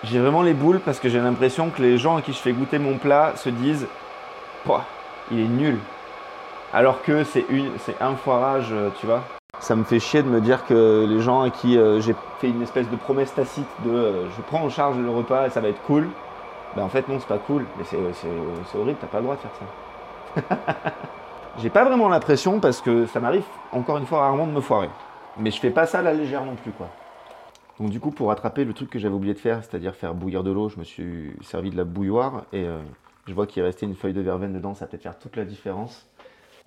J'ai 0.04 0.18
vraiment 0.18 0.42
les 0.42 0.54
boules 0.54 0.80
parce 0.80 1.00
que 1.00 1.08
j'ai 1.08 1.20
l'impression 1.20 1.70
que 1.70 1.82
les 1.82 1.98
gens 1.98 2.16
à 2.16 2.22
qui 2.22 2.32
je 2.32 2.38
fais 2.38 2.52
goûter 2.52 2.78
mon 2.78 2.98
plat 2.98 3.32
se 3.36 3.48
disent 3.48 3.86
il 5.30 5.40
est 5.40 5.48
nul. 5.48 5.78
Alors 6.72 7.02
que 7.02 7.24
c'est 7.24 7.44
un 8.00 8.14
foirage, 8.16 8.68
euh, 8.72 8.88
tu 8.98 9.06
vois. 9.06 9.22
Ça 9.60 9.76
me 9.76 9.84
fait 9.84 10.00
chier 10.00 10.22
de 10.22 10.28
me 10.28 10.40
dire 10.40 10.64
que 10.64 11.06
les 11.08 11.20
gens 11.20 11.42
à 11.42 11.50
qui 11.50 11.76
euh, 11.76 12.00
j'ai 12.00 12.14
fait 12.40 12.48
une 12.48 12.62
espèce 12.62 12.88
de 12.90 12.96
promesse 12.96 13.34
tacite 13.34 13.68
de 13.84 13.90
euh, 13.90 14.30
je 14.36 14.42
prends 14.42 14.62
en 14.62 14.70
charge 14.70 14.96
le 14.96 15.10
repas 15.10 15.46
et 15.46 15.50
ça 15.50 15.60
va 15.60 15.68
être 15.68 15.82
cool. 15.82 16.08
Ben 16.76 16.82
en 16.82 16.88
fait 16.88 17.08
non, 17.08 17.18
c'est 17.20 17.28
pas 17.28 17.38
cool. 17.38 17.66
Mais 17.78 17.84
c'est, 17.84 17.98
c'est, 18.14 18.28
c'est 18.70 18.78
horrible, 18.78 18.98
t'as 19.00 19.06
pas 19.06 19.18
le 19.18 19.24
droit 19.24 19.36
de 19.36 19.40
faire 19.40 19.50
ça. 19.58 20.92
j'ai 21.58 21.70
pas 21.70 21.84
vraiment 21.84 22.08
l'impression 22.08 22.60
parce 22.60 22.80
que 22.80 23.06
ça 23.06 23.20
m'arrive 23.20 23.44
encore 23.72 23.98
une 23.98 24.06
fois 24.06 24.20
rarement 24.20 24.46
de 24.46 24.52
me 24.52 24.60
foirer. 24.60 24.88
Mais 25.38 25.50
je 25.50 25.60
fais 25.60 25.70
pas 25.70 25.86
ça 25.86 26.00
à 26.00 26.02
la 26.02 26.12
légère 26.12 26.44
non 26.44 26.56
plus 26.56 26.72
quoi. 26.72 26.88
Donc 27.80 27.90
du 27.90 28.00
coup, 28.00 28.10
pour 28.10 28.28
rattraper 28.28 28.64
le 28.64 28.74
truc 28.74 28.90
que 28.90 28.98
j'avais 28.98 29.14
oublié 29.14 29.34
de 29.34 29.38
faire, 29.38 29.62
c'est-à-dire 29.64 29.94
faire 29.94 30.14
bouillir 30.14 30.42
de 30.42 30.50
l'eau, 30.50 30.68
je 30.68 30.78
me 30.78 30.84
suis 30.84 31.32
servi 31.42 31.70
de 31.70 31.76
la 31.76 31.84
bouilloire 31.84 32.44
et 32.52 32.64
euh, 32.64 32.78
je 33.26 33.34
vois 33.34 33.46
qu'il 33.46 33.62
restait 33.62 33.86
une 33.86 33.94
feuille 33.94 34.12
de 34.12 34.20
verveine 34.20 34.52
dedans, 34.52 34.74
ça 34.74 34.86
peut-être 34.86 35.02
faire 35.02 35.18
toute 35.18 35.36
la 35.36 35.44
différence. 35.44 36.06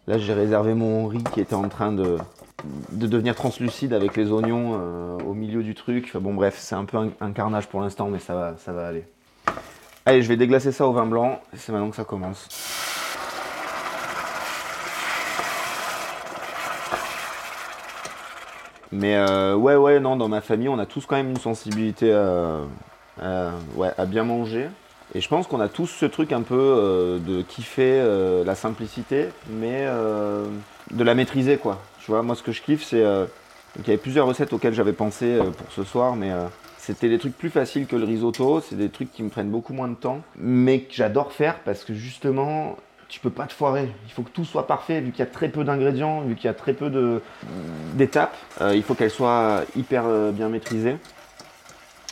Là, 0.08 0.18
j'ai 0.18 0.34
réservé 0.34 0.74
mon 0.74 1.08
riz 1.08 1.24
qui 1.34 1.42
était 1.42 1.56
en 1.56 1.68
train 1.68 1.92
de, 1.92 2.18
de 2.92 3.08
devenir 3.08 3.36
translucide 3.36 3.94
avec 3.94 4.16
les 4.16 4.32
oignons 4.32 4.74
euh, 4.74 5.18
au 5.26 5.34
milieu 5.34 5.64
du 5.64 5.74
truc. 5.74 6.06
Enfin, 6.08 6.20
bon, 6.20 6.34
bref, 6.34 6.58
c'est 6.60 6.76
un 6.76 6.86
peu 6.86 6.98
un, 6.98 7.10
un 7.22 7.32
carnage 7.32 7.68
pour 7.68 7.82
l'instant, 7.82 8.10
mais 8.10 8.20
ça 8.20 8.36
va, 8.36 8.58
ça 8.58 8.72
va 8.72 8.88
aller. 8.88 9.06
Allez, 10.06 10.22
je 10.22 10.28
vais 10.28 10.38
déglacer 10.38 10.72
ça 10.72 10.86
au 10.88 10.94
vin 10.94 11.06
blanc. 11.06 11.42
C'est 11.56 11.72
maintenant 11.72 11.90
que 11.90 11.96
ça 11.96 12.04
commence. 12.06 12.48
Mais 18.92 19.16
euh, 19.16 19.56
ouais, 19.56 19.76
ouais, 19.76 20.00
non, 20.00 20.16
dans 20.16 20.28
ma 20.28 20.42
famille, 20.42 20.70
on 20.70 20.80
a 20.80 20.86
tous 20.86 21.06
quand 21.06 21.16
même 21.16 21.32
une 21.32 21.40
sensibilité 21.40 22.14
à, 22.14 22.60
à- 23.22 23.52
ouais, 23.76 23.90
à 23.98 24.06
bien 24.06 24.24
manger. 24.24 24.68
Et 25.14 25.22
je 25.22 25.28
pense 25.30 25.48
qu'on 25.48 25.60
a 25.60 25.68
tous 25.68 25.88
ce 25.88 26.06
truc 26.06 26.32
un 26.32 26.42
peu 26.42 26.56
euh, 26.60 27.20
de 27.20 27.42
kiffer 27.42 28.00
euh, 28.02 28.44
la 28.44 28.56
simplicité, 28.56 29.30
mais 29.50 29.86
euh, 29.88 30.46
de 30.92 31.04
la 31.04 31.14
maîtriser, 31.16 31.58
quoi. 31.58 31.80
Tu 32.00 32.12
vois, 32.12 32.22
moi, 32.22 32.36
ce 32.36 32.44
que 32.44 32.52
je 32.52 32.62
kiffe, 32.62 32.84
c'est. 32.84 33.04
euh, 33.04 33.26
il 33.78 33.86
y 33.86 33.90
avait 33.90 33.98
plusieurs 33.98 34.26
recettes 34.26 34.54
auxquelles 34.54 34.74
j'avais 34.74 34.94
pensé 34.94 35.26
euh, 35.36 35.44
pour 35.52 35.70
ce 35.72 35.84
soir, 35.84 36.16
mais 36.16 36.32
euh, 36.32 36.46
c'était 36.86 37.10
des 37.10 37.18
trucs 37.18 37.36
plus 37.36 37.50
faciles 37.50 37.88
que 37.88 37.96
le 37.96 38.06
risotto. 38.06 38.62
C'est 38.62 38.76
des 38.76 38.90
trucs 38.90 39.12
qui 39.12 39.24
me 39.24 39.30
prennent 39.30 39.50
beaucoup 39.50 39.74
moins 39.74 39.88
de 39.88 39.96
temps, 39.96 40.22
mais 40.38 40.82
que 40.82 40.94
j'adore 40.94 41.32
faire 41.32 41.60
parce 41.62 41.84
que 41.84 41.96
justement, 41.96 42.78
tu 43.08 43.20
peux 43.20 43.32
pas 43.32 43.48
te 43.48 43.54
foirer. 43.54 43.90
Il 44.06 44.12
faut 44.12 44.22
que 44.22 44.30
tout 44.30 44.46
soit 44.46 44.68
parfait, 44.68 45.02
vu 45.02 45.10
qu'il 45.10 45.20
y 45.20 45.28
a 45.28 45.32
très 45.32 45.50
peu 45.50 45.64
d'ingrédients, 45.64 46.22
vu 46.22 46.36
qu'il 46.36 46.46
y 46.46 46.48
a 46.48 46.54
très 46.54 46.74
peu 46.74 47.22
d'étapes. 47.96 48.36
euh, 48.62 48.76
il 48.76 48.84
faut 48.84 48.94
qu'elles 48.94 49.10
soient 49.10 49.64
hyper 49.76 50.04
euh, 50.06 50.32
bien 50.32 50.48
maîtrisées. 50.48 50.98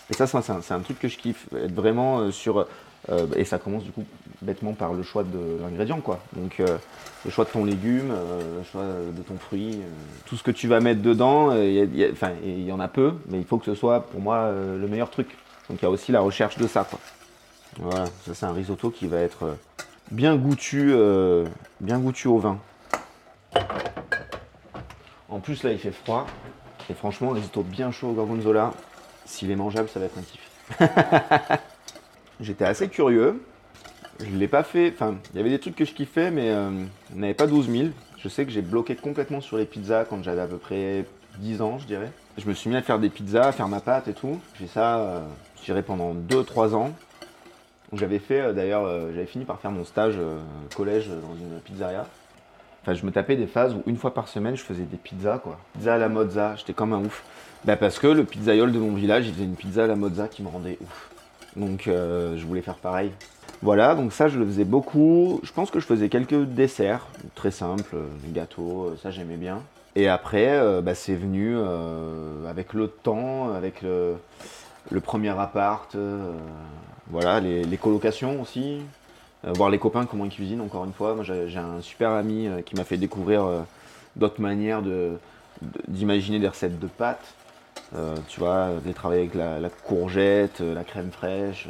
Et 0.09 0.13
ça, 0.13 0.25
ça, 0.25 0.41
c'est 0.41 0.51
un, 0.51 0.61
c'est 0.61 0.73
un 0.73 0.79
truc 0.79 0.97
que 0.97 1.07
je 1.07 1.17
kiffe, 1.17 1.47
être 1.55 1.73
vraiment 1.73 2.19
euh, 2.19 2.31
sur. 2.31 2.67
Euh, 3.09 3.27
et 3.35 3.43
ça 3.43 3.59
commence 3.59 3.83
du 3.83 3.91
coup 3.91 4.05
bêtement 4.41 4.73
par 4.73 4.93
le 4.93 5.03
choix 5.03 5.23
de 5.23 5.61
l'ingrédient, 5.61 5.99
quoi. 5.99 6.19
Donc 6.33 6.59
euh, 6.59 6.77
le 7.25 7.31
choix 7.31 7.45
de 7.45 7.49
ton 7.49 7.65
légume, 7.65 8.11
euh, 8.11 8.59
le 8.59 8.63
choix 8.63 8.83
de 8.83 9.21
ton 9.21 9.37
fruit, 9.37 9.79
tout 10.25 10.35
ce 10.35 10.43
que 10.43 10.51
tu 10.51 10.67
vas 10.67 10.79
mettre 10.79 11.01
dedans. 11.01 11.53
il 11.55 12.63
y 12.63 12.71
en 12.71 12.79
a 12.79 12.87
peu, 12.87 13.13
mais 13.29 13.39
il 13.39 13.45
faut 13.45 13.57
que 13.57 13.65
ce 13.65 13.75
soit 13.75 14.01
pour 14.07 14.21
moi 14.21 14.51
le 14.51 14.87
meilleur 14.87 15.09
truc. 15.09 15.37
Donc 15.69 15.79
il 15.81 15.83
y 15.83 15.87
a 15.87 15.91
aussi 15.91 16.11
la 16.11 16.21
recherche 16.21 16.57
de 16.57 16.67
ça, 16.67 16.85
quoi. 16.89 16.99
Voilà, 17.79 18.05
ça 18.25 18.33
c'est 18.33 18.45
un 18.45 18.53
risotto 18.53 18.89
qui 18.89 19.07
va 19.07 19.17
être 19.17 19.55
bien 20.11 20.35
goûtu, 20.35 20.93
bien 21.81 21.99
goûtu 21.99 22.27
au 22.27 22.37
vin. 22.37 22.59
En 25.29 25.39
plus, 25.39 25.63
là, 25.63 25.71
il 25.71 25.79
fait 25.79 25.91
froid. 25.91 26.27
Et 26.89 26.93
franchement, 26.93 27.29
risotto 27.29 27.63
bien 27.63 27.91
chaud 27.91 28.09
au 28.09 28.13
gorgonzola, 28.13 28.71
s'il 29.25 29.49
est 29.49 29.55
mangeable, 29.55 29.89
ça 29.89 29.99
va 29.99 30.05
être 30.05 30.17
un 30.17 30.21
kiff. 30.21 31.59
J'étais 32.39 32.65
assez 32.65 32.87
curieux. 32.89 33.41
Je 34.19 34.29
ne 34.29 34.37
l'ai 34.37 34.47
pas 34.47 34.63
fait. 34.63 34.91
Enfin, 34.93 35.15
il 35.33 35.37
y 35.37 35.39
avait 35.39 35.49
des 35.49 35.59
trucs 35.59 35.75
que 35.75 35.85
je 35.85 35.93
kiffais, 35.93 36.31
mais 36.31 36.49
euh, 36.49 36.69
on 37.15 37.19
n'avait 37.19 37.33
pas 37.33 37.47
12 37.47 37.69
000. 37.69 37.87
Je 38.17 38.29
sais 38.29 38.45
que 38.45 38.51
j'ai 38.51 38.61
bloqué 38.61 38.95
complètement 38.95 39.41
sur 39.41 39.57
les 39.57 39.65
pizzas 39.65 40.05
quand 40.05 40.23
j'avais 40.23 40.41
à 40.41 40.47
peu 40.47 40.57
près 40.57 41.05
10 41.39 41.61
ans, 41.61 41.79
je 41.79 41.85
dirais. 41.85 42.11
Je 42.37 42.47
me 42.47 42.53
suis 42.53 42.69
mis 42.69 42.75
à 42.75 42.81
faire 42.81 42.99
des 42.99 43.09
pizzas, 43.09 43.47
à 43.47 43.51
faire 43.51 43.67
ma 43.67 43.79
pâte 43.79 44.07
et 44.07 44.13
tout. 44.13 44.39
J'ai 44.59 44.67
ça, 44.67 44.99
euh, 44.99 45.19
je 45.59 45.65
dirais, 45.65 45.83
pendant 45.83 46.13
2-3 46.13 46.73
ans. 46.73 46.91
J'avais 47.93 48.19
fait, 48.19 48.39
euh, 48.39 48.53
d'ailleurs, 48.53 48.85
euh, 48.85 49.11
j'avais 49.13 49.27
fini 49.27 49.45
par 49.45 49.59
faire 49.59 49.71
mon 49.71 49.85
stage 49.85 50.17
collège 50.75 51.09
dans 51.09 51.35
une 51.35 51.59
pizzeria. 51.59 52.07
Enfin, 52.81 52.95
je 52.95 53.05
me 53.05 53.11
tapais 53.11 53.35
des 53.35 53.47
phases 53.47 53.75
où 53.75 53.83
une 53.85 53.97
fois 53.97 54.13
par 54.13 54.27
semaine, 54.27 54.57
je 54.57 54.63
faisais 54.63 54.83
des 54.83 54.97
pizzas, 54.97 55.37
quoi. 55.37 55.59
Pizza 55.73 55.93
à 55.93 55.97
la 55.97 56.09
mozza, 56.09 56.55
j'étais 56.55 56.73
comme 56.73 56.93
un 56.93 56.99
ouf. 56.99 57.23
Bah 57.65 57.77
parce 57.77 57.97
que 57.97 58.07
le 58.07 58.25
pizzaiole 58.25 58.73
de 58.73 58.79
mon 58.79 58.93
village, 58.93 59.27
il 59.27 59.33
faisait 59.33 59.45
une 59.45 59.55
pizza 59.55 59.85
à 59.85 59.87
la 59.87 59.95
mozza 59.95 60.27
qui 60.27 60.43
me 60.43 60.49
rendait 60.49 60.77
ouf. 60.81 61.09
Donc, 61.55 61.87
euh, 61.87 62.37
je 62.37 62.45
voulais 62.45 62.61
faire 62.61 62.75
pareil. 62.75 63.11
Voilà, 63.61 63.95
donc 63.95 64.11
ça, 64.11 64.27
je 64.27 64.37
le 64.39 64.45
faisais 64.45 64.65
beaucoup. 64.65 65.39
Je 65.43 65.51
pense 65.51 65.71
que 65.71 65.79
je 65.79 65.85
faisais 65.85 66.09
quelques 66.09 66.43
desserts, 66.43 67.07
très 67.35 67.51
simples, 67.51 67.95
euh, 67.95 68.07
des 68.25 68.33
gâteaux, 68.33 68.85
euh, 68.85 68.97
ça 69.01 69.11
j'aimais 69.11 69.37
bien. 69.37 69.61
Et 69.95 70.09
après, 70.09 70.59
bah, 70.81 70.95
c'est 70.95 71.13
venu 71.13 71.55
avec 72.49 72.73
le 72.73 72.87
temps, 72.87 73.53
avec 73.53 73.83
le, 73.83 74.17
premier 75.01 75.29
appart, 75.29 75.95
voilà, 77.11 77.39
les, 77.39 77.77
colocations 77.77 78.41
aussi, 78.41 78.79
voir 79.43 79.69
les 79.69 79.77
copains 79.77 80.07
comment 80.07 80.25
ils 80.25 80.31
cuisinent 80.31 80.61
encore 80.61 80.85
une 80.85 80.93
fois. 80.93 81.13
Moi 81.13 81.23
j'ai 81.23 81.59
un 81.59 81.79
super 81.81 82.09
ami 82.09 82.49
qui 82.65 82.75
m'a 82.75 82.85
fait 82.85 82.97
découvrir 82.97 83.45
d'autres 84.15 84.41
manières 84.41 84.81
d'imaginer 85.87 86.39
des 86.39 86.47
recettes 86.47 86.79
de 86.79 86.87
pâtes. 86.87 87.35
Euh, 87.95 88.15
tu 88.27 88.39
vois, 88.39 88.69
des 88.83 88.93
travailler 88.93 89.21
avec 89.21 89.35
la, 89.35 89.69
courgette, 89.69 90.61
euh, 90.61 90.73
la 90.73 90.83
crème 90.83 91.11
fraîche, 91.11 91.67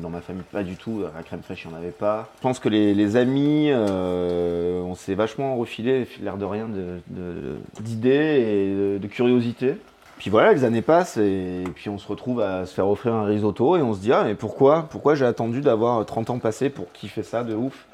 dans 0.00 0.08
ma 0.08 0.22
famille 0.22 0.42
pas 0.50 0.62
du 0.62 0.76
tout, 0.76 1.02
la 1.14 1.22
crème 1.22 1.42
fraîche 1.42 1.64
il 1.64 1.68
n'y 1.68 1.74
en 1.74 1.76
avait 1.76 1.90
pas. 1.90 2.28
Je 2.36 2.40
pense 2.40 2.58
que 2.58 2.70
les, 2.70 3.16
amis, 3.16 3.68
euh, 3.70 4.80
on 4.80 4.94
s'est 4.94 5.14
vachement 5.14 5.56
refilé, 5.56 6.08
l'air 6.22 6.38
de 6.38 6.46
rien, 6.46 6.68
de- 6.68 7.00
de- 7.08 7.58
d'idées 7.80 8.96
et 8.96 8.98
de, 8.98 9.06
curiosité. 9.08 9.76
Puis 10.18 10.30
voilà, 10.30 10.54
les 10.54 10.64
années 10.64 10.82
passent 10.82 11.18
et 11.18 11.64
puis 11.74 11.90
on 11.90 11.98
se 11.98 12.08
retrouve 12.08 12.40
à 12.40 12.64
se 12.64 12.74
faire 12.74 12.88
offrir 12.88 13.14
un 13.14 13.24
risotto 13.24 13.76
et 13.76 13.82
on 13.82 13.92
se 13.94 14.00
dit 14.00 14.12
ah 14.12 14.24
mais 14.24 14.34
pourquoi 14.34 14.86
pourquoi 14.90 15.14
j'ai 15.14 15.24
attendu 15.24 15.60
d'avoir 15.60 16.04
30 16.04 16.30
ans 16.30 16.38
passés 16.38 16.70
pour 16.70 16.90
kiffer 16.92 17.22
ça 17.22 17.44
de 17.44 17.54
ouf? 17.54 17.84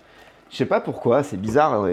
Je 0.50 0.56
sais 0.56 0.66
pas 0.66 0.80
pourquoi, 0.80 1.22
c'est 1.22 1.36
bizarre. 1.36 1.86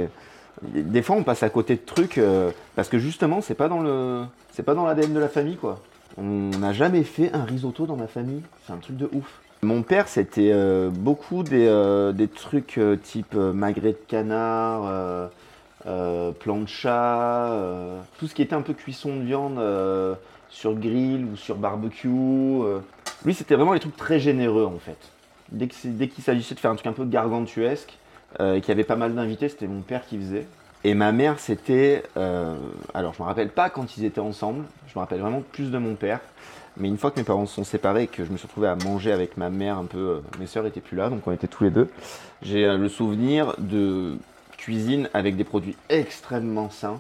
Des 0.62 1.02
fois 1.02 1.16
on 1.16 1.24
passe 1.24 1.44
à 1.44 1.50
côté 1.50 1.76
de 1.76 1.82
trucs 1.84 2.18
euh, 2.18 2.52
parce 2.76 2.88
que 2.88 3.00
justement 3.00 3.42
c'est 3.42 3.56
pas 3.56 3.68
dans 3.68 3.82
le 3.82 4.24
c'est 4.52 4.64
pas 4.64 4.76
dans 4.76 4.86
l'ADN 4.86 5.14
de 5.14 5.20
la 5.20 5.30
famille 5.30 5.58
quoi. 5.58 5.80
On 6.18 6.50
n'a 6.60 6.74
jamais 6.74 7.04
fait 7.04 7.34
un 7.34 7.46
risotto 7.46 7.86
dans 7.86 7.96
ma 7.96 8.08
famille, 8.08 8.42
c'est 8.66 8.74
un 8.74 8.78
truc 8.78 8.98
de 8.98 9.10
ouf. 9.14 9.42
Mon 9.64 9.82
père 9.82 10.08
c'était 10.08 10.52
euh, 10.54 10.90
beaucoup 10.90 11.44
des, 11.44 11.68
euh, 11.68 12.12
des 12.12 12.28
trucs 12.28 12.80
type 13.04 13.34
magret 13.34 13.94
de 13.94 14.00
canard, 14.08 15.30
plancha, 16.40 17.56
tout 18.20 18.28
ce 18.28 18.36
qui 18.36 18.42
était 18.42 18.56
un 18.56 18.62
peu 18.62 18.74
cuisson 18.74 19.16
de 19.18 19.22
viande 19.22 19.60
sur 20.50 20.76
grill 20.76 21.26
ou 21.26 21.36
sur 21.38 21.56
barbecue. 21.56 22.10
Lui, 23.24 23.34
c'était 23.34 23.56
vraiment 23.56 23.74
les 23.74 23.80
trucs 23.80 23.98
très 23.98 24.20
généreux 24.20 24.66
en 24.66 24.80
fait. 24.80 24.98
Dès 25.52 25.68
qu'il 25.68 26.24
s'agissait 26.24 26.56
de 26.56 26.60
faire 26.60 26.72
un 26.72 26.76
truc 26.76 26.88
un 26.88 26.94
peu 26.94 27.06
gargantuesque 27.06 27.98
euh, 28.40 28.60
y 28.66 28.72
avait 28.72 28.84
pas 28.84 28.96
mal 28.96 29.14
d'invités, 29.14 29.50
c'était 29.50 29.68
mon 29.68 29.82
père 29.82 30.06
qui 30.06 30.18
faisait. 30.18 30.46
Et 30.84 30.94
ma 30.94 31.12
mère, 31.12 31.40
c'était. 31.40 32.04
euh, 32.18 32.56
alors, 32.94 33.14
je 33.14 33.22
me 33.22 33.28
rappelle 33.28 33.50
pas 33.50 33.70
quand 33.70 33.98
ils 33.98 34.06
étaient 34.06 34.20
ensemble, 34.20 34.66
je 34.88 34.94
me 34.98 35.00
rappelle 35.00 35.20
vraiment 35.20 35.42
plus 35.52 35.70
de 35.70 35.78
mon 35.78 35.96
père. 35.96 36.20
Mais 36.78 36.88
une 36.88 36.98
fois 36.98 37.12
que 37.12 37.20
mes 37.20 37.26
parents 37.26 37.46
se 37.46 37.56
sont 37.56 37.64
séparés 37.64 38.04
et 38.04 38.08
que 38.08 38.24
je 38.24 38.32
me 38.32 38.38
suis 38.38 38.48
retrouvé 38.48 38.68
à 38.68 38.76
manger 38.76 39.12
avec 39.12 39.38
ma 39.38 39.50
mère 39.50 39.78
un 39.78 39.86
peu, 39.86 39.98
euh, 39.98 40.20
mes 40.40 40.48
sœurs 40.48 40.66
étaient 40.66 40.82
plus 40.82 40.98
là, 40.98 41.10
donc 41.10 41.28
on 41.28 41.32
était 41.32 41.48
tous 41.48 41.66
les 41.66 41.70
deux. 41.70 41.90
J'ai 42.42 42.66
euh, 42.66 42.78
le 42.78 42.90
souvenir 42.90 43.54
de 43.60 44.18
cuisine 44.58 45.10
avec 45.14 45.36
des 45.36 45.44
produits 45.44 45.76
extrêmement 45.90 46.70
sains. 46.70 47.00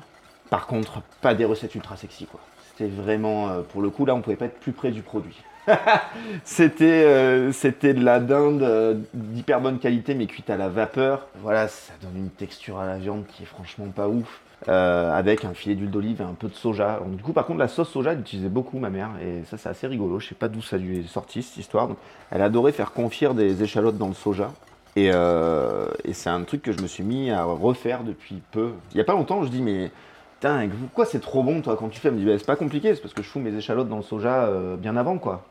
Par 0.50 0.68
contre, 0.68 1.02
pas 1.22 1.34
des 1.34 1.46
recettes 1.46 1.74
ultra 1.74 1.96
sexy 1.96 2.26
quoi. 2.26 2.42
C'était 2.70 2.90
vraiment, 2.90 3.62
pour 3.72 3.82
le 3.82 3.90
coup, 3.90 4.06
là, 4.06 4.16
on 4.16 4.22
pouvait 4.22 4.36
pas 4.36 4.46
être 4.46 4.60
plus 4.60 4.72
près 4.72 4.92
du 4.92 5.02
produit. 5.02 5.38
c'était, 6.44 6.86
euh, 6.86 7.51
c'était 7.51 7.94
de 7.94 8.03
la 8.03 8.20
dinde 8.20 8.63
euh, 8.63 8.96
d'hyper 9.13 9.62
bonne 9.62 9.80
qualité, 9.80 10.15
mais 10.15 10.27
cuite 10.27 10.50
à 10.50 10.58
la 10.58 10.70
vapeur. 10.70 11.27
Voilà, 11.41 11.68
ça 11.68 11.94
donne 12.01 12.18
une 12.18 12.30
texture 12.30 12.80
à 12.80 12.86
la 12.86 12.98
viande 12.98 13.25
qui 13.27 13.44
est 13.44 13.48
franchement 13.48 13.88
pas 13.88 14.08
ouf. 14.08 14.41
Euh, 14.68 15.12
avec 15.12 15.44
un 15.44 15.56
filet 15.56 15.74
d'huile 15.74 15.89
d'olive 15.89 16.22
et 16.22 16.24
un 16.24 16.36
peu 16.36 16.48
de 16.48 16.53
soja. 16.53 17.00
Du 17.08 17.24
coup, 17.24 17.34
par 17.34 17.48
contre, 17.48 17.58
la 17.58 17.68
sauce 17.68 17.89
soja, 17.89 18.12
elle 18.12 18.20
utilisait 18.20 18.48
beaucoup 18.48 18.77
ma 18.77 18.91
mère, 18.91 19.10
et 19.20 19.44
ça, 19.46 19.58
c'est 19.58 19.70
assez 19.70 19.88
rigolo. 19.88 20.20
Je 20.20 20.27
sais 20.27 20.36
pas 20.36 20.50
d'où 20.50 20.62
ça 20.62 20.77
lui 20.77 21.00
est 21.00 21.08
sorti 21.08 21.41
cette 21.41 21.58
histoire. 21.58 21.89
Elle 22.30 22.44
adorait 22.44 22.72
faire 22.72 22.91
confire 22.91 23.34
des 23.34 23.63
échalotes 23.63 23.98
dans 23.98 24.08
le 24.08 24.13
soja. 24.13 24.51
Et, 24.96 25.08
et 25.08 26.13
c'est 26.13 26.30
un 26.30 26.44
truc 26.44 26.62
que 26.62 26.74
je 26.74 26.80
me 26.80 26.86
suis 26.86 27.03
mis 27.03 27.32
à 27.32 27.44
refaire 27.44 28.03
depuis 28.03 28.44
peu. 28.51 28.74
Il 28.91 28.98
y 28.98 29.01
a 29.01 29.03
pas 29.03 29.13
longtemps, 29.13 29.41
je 29.41 29.50
dis, 29.50 29.63
mais 29.63 29.89
putain, 30.36 30.70
pourquoi 30.80 31.06
c'est 31.06 31.22
trop 31.22 31.41
bon, 31.41 31.62
toi, 31.62 31.75
quand 31.75 31.89
tu 31.89 32.00
fais? 32.00 32.10
Elle 32.10 32.13
me 32.13 32.20
dit, 32.20 32.25
Bah, 32.25 32.38
c'est 32.38 32.46
pas 32.46 32.56
compliqué, 32.56 32.94
c'est 32.94 33.01
parce 33.01 33.15
que 33.15 33.24
je 33.24 33.30
fous 33.30 33.39
mes 33.39 33.56
échalotes 33.56 33.89
dans 33.89 33.98
le 33.98 34.03
soja 34.03 34.48
bien 34.77 34.96
avant, 34.96 35.18
quoi. 35.18 35.44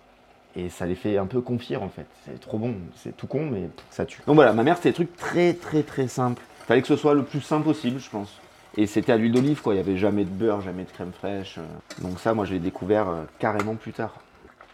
Et 0.57 0.69
ça 0.69 0.87
les 0.87 0.95
fait 0.95 1.17
un 1.17 1.27
peu 1.27 1.41
confire, 1.41 1.83
en 1.83 1.89
fait. 1.89 2.07
C'est 2.25 2.41
trop 2.41 2.59
bon, 2.59 2.75
c'est 2.97 3.17
tout 3.17 3.27
con, 3.27 3.49
mais 3.51 3.69
ça 3.91 4.05
tue. 4.05 4.21
Donc 4.27 4.35
voilà, 4.35 4.53
ma 4.53 4.63
mère, 4.65 4.77
c'était 4.77 4.91
des 4.91 4.95
trucs 4.95 5.17
très, 5.17 5.55
très, 5.55 5.83
très 5.83 6.09
simples. 6.09 6.43
Fallait 6.67 6.83
que 6.83 6.89
ce 6.89 6.97
soit 6.97 7.15
le 7.15 7.23
plus 7.23 7.41
simple 7.41 7.65
possible, 7.65 8.01
je 8.01 8.11
pense. 8.11 8.41
Et 8.77 8.87
c'était 8.87 9.13
à 9.13 9.17
l'huile 9.17 9.33
d'olive, 9.33 9.63
quoi. 9.63 9.75
Il 9.75 9.79
y 9.79 9.81
avait 9.81 9.97
jamais 9.97 10.25
de 10.25 10.31
beurre, 10.31 10.61
jamais 10.61 10.85
de 10.85 10.91
crème 10.91 11.13
fraîche. 11.13 11.59
euh. 11.59 12.03
Donc 12.03 12.21
ça, 12.21 12.35
moi, 12.35 12.45
je 12.45 12.53
l'ai 12.53 12.61
découvert 12.61 13.09
euh, 13.09 13.23
carrément 13.39 13.75
plus 13.75 13.93
tard. 13.93 14.15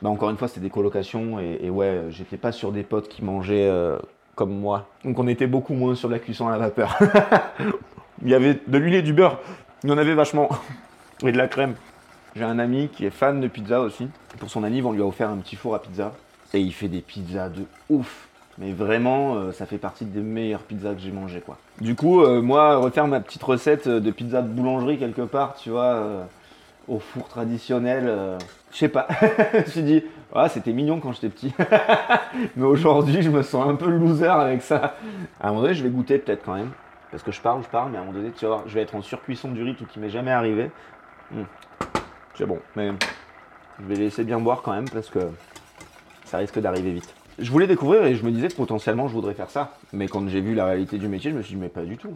Bah, 0.03 0.11
encore 0.11 0.31
une 0.31 0.37
fois, 0.37 0.49
c'était 0.49 0.61
des 0.61 0.71
colocations, 0.71 1.39
et, 1.41 1.71
ouais, 1.71 1.87
euh, 1.87 2.11
j'étais 2.11 2.37
pas 2.37 2.53
sur 2.53 2.73
des 2.73 2.83
potes 2.83 3.09
qui 3.09 3.25
mangeaient 3.25 3.71
comme 4.35 4.55
moi. 4.55 4.87
Donc 5.05 5.19
on 5.19 5.27
était 5.27 5.47
beaucoup 5.47 5.73
moins 5.73 5.95
sur 5.95 6.11
la 6.11 6.19
cuisson 6.19 6.47
à 6.47 6.53
la 6.53 6.59
vapeur. 6.59 6.99
Il 8.23 8.29
y 8.29 8.35
avait 8.35 8.61
de 8.67 8.79
l'huile 8.79 8.95
et 8.95 9.03
du 9.03 9.13
beurre. 9.13 9.39
Il 9.83 9.91
y 9.91 9.93
en 9.93 9.99
avait 9.99 10.15
vachement. 10.15 10.49
Et 11.25 11.33
de 11.33 11.39
la 11.39 11.49
crème. 11.49 11.75
J'ai 12.37 12.45
un 12.45 12.59
ami 12.59 12.89
qui 12.89 13.07
est 13.07 13.11
fan 13.11 13.41
de 13.41 13.49
pizza 13.49 13.81
aussi. 13.81 14.09
Pour 14.39 14.51
son 14.51 14.63
anniv, 14.63 14.87
on 14.87 14.93
lui 14.93 15.01
a 15.01 15.07
offert 15.07 15.31
un 15.31 15.39
petit 15.39 15.57
four 15.57 15.75
à 15.75 15.81
pizza. 15.81 16.13
Et 16.53 16.61
il 16.61 16.73
fait 16.73 16.89
des 16.89 17.01
pizzas 17.01 17.49
de 17.49 17.65
ouf. 17.89 18.29
Mais 18.59 18.73
vraiment, 18.73 19.37
euh, 19.37 19.53
ça 19.53 19.65
fait 19.65 19.79
partie 19.79 20.05
des 20.05 20.21
meilleures 20.21 20.61
pizzas 20.61 20.95
que 20.95 21.01
j'ai 21.01 21.13
mangées, 21.13 21.41
quoi. 21.41 21.57
Du 21.81 21.95
coup, 21.95 22.23
euh, 22.23 22.43
moi, 22.43 22.77
refaire 22.77 23.07
ma 23.07 23.21
petite 23.21 23.43
recette 23.43 23.89
de 23.89 24.11
pizza 24.11 24.43
de 24.43 24.49
boulangerie 24.49 24.99
quelque 24.99 25.23
part, 25.23 25.55
tu 25.55 25.71
vois, 25.71 25.95
euh, 25.95 26.25
au 26.89 26.99
four 26.99 27.29
traditionnel, 27.29 28.05
euh, 28.07 28.39
je 28.71 28.79
sais 28.79 28.89
pas. 28.89 29.09
je 29.53 29.59
me 29.59 29.65
suis 29.65 29.83
dit, 29.83 30.05
ah, 30.35 30.49
c'était 30.51 30.73
mignon 30.73 31.01
quand 31.01 31.13
j'étais 31.13 31.31
petit. 31.31 31.55
Mais 32.57 32.67
aujourd'hui, 32.67 33.23
je 33.23 33.31
me 33.31 33.43
sens 33.43 33.67
un 33.67 33.77
peu 33.77 33.89
loser 33.89 34.27
avec 34.27 34.63
ça. 34.63 34.97
À 35.41 35.49
un 35.49 35.51
moment 35.51 35.63
donné, 35.63 35.75
je 35.75 35.83
vais 35.83 35.91
goûter 35.91 36.19
peut-être 36.19 36.45
quand 36.45 36.55
même. 36.55 36.71
Parce 37.11 37.23
que 37.23 37.33
je 37.33 37.41
parle, 37.41 37.63
je 37.63 37.69
parle, 37.69 37.93
mais 37.93 37.99
à 37.99 38.01
un 38.01 38.05
moment 38.05 38.19
donné, 38.19 38.31
tu 38.33 38.45
voir, 38.45 38.65
je 38.67 38.75
vais 38.75 38.83
être 38.83 38.95
en 38.95 39.01
surcuisson 39.01 39.51
du 39.53 39.63
riz, 39.63 39.75
tout 39.75 39.87
qui 39.87 40.01
m'est 40.01 40.11
jamais 40.11 40.33
arrivé. 40.33 40.71
Hmm. 41.31 41.45
C'est 42.37 42.45
bon, 42.45 42.59
mais 42.77 42.91
je 43.81 43.85
vais 43.87 43.95
laisser 43.95 44.23
bien 44.23 44.39
boire 44.39 44.61
quand 44.61 44.73
même 44.73 44.89
parce 44.91 45.09
que 45.09 45.21
ça 46.27 46.37
risque 46.37 46.59
d'arriver 46.59 46.93
vite. 46.93 47.15
Je 47.39 47.51
voulais 47.51 47.67
découvrir 47.67 48.05
et 48.05 48.15
je 48.15 48.25
me 48.25 48.31
disais 48.31 48.49
que 48.49 48.55
potentiellement 48.55 49.09
je 49.09 49.15
voudrais 49.15 49.33
faire 49.33 49.49
ça. 49.49 49.73
Mais 49.95 50.07
quand 50.07 50.29
j'ai 50.29 50.43
vu 50.43 50.55
la 50.55 50.67
réalité 50.67 50.99
du 50.99 51.09
métier, 51.09 51.31
je 51.31 51.37
me 51.37 51.43
suis 51.43 51.55
dit, 51.55 51.61
mais 51.61 51.71
pas 51.71 51.85
du 51.85 51.97
tout. 51.97 52.15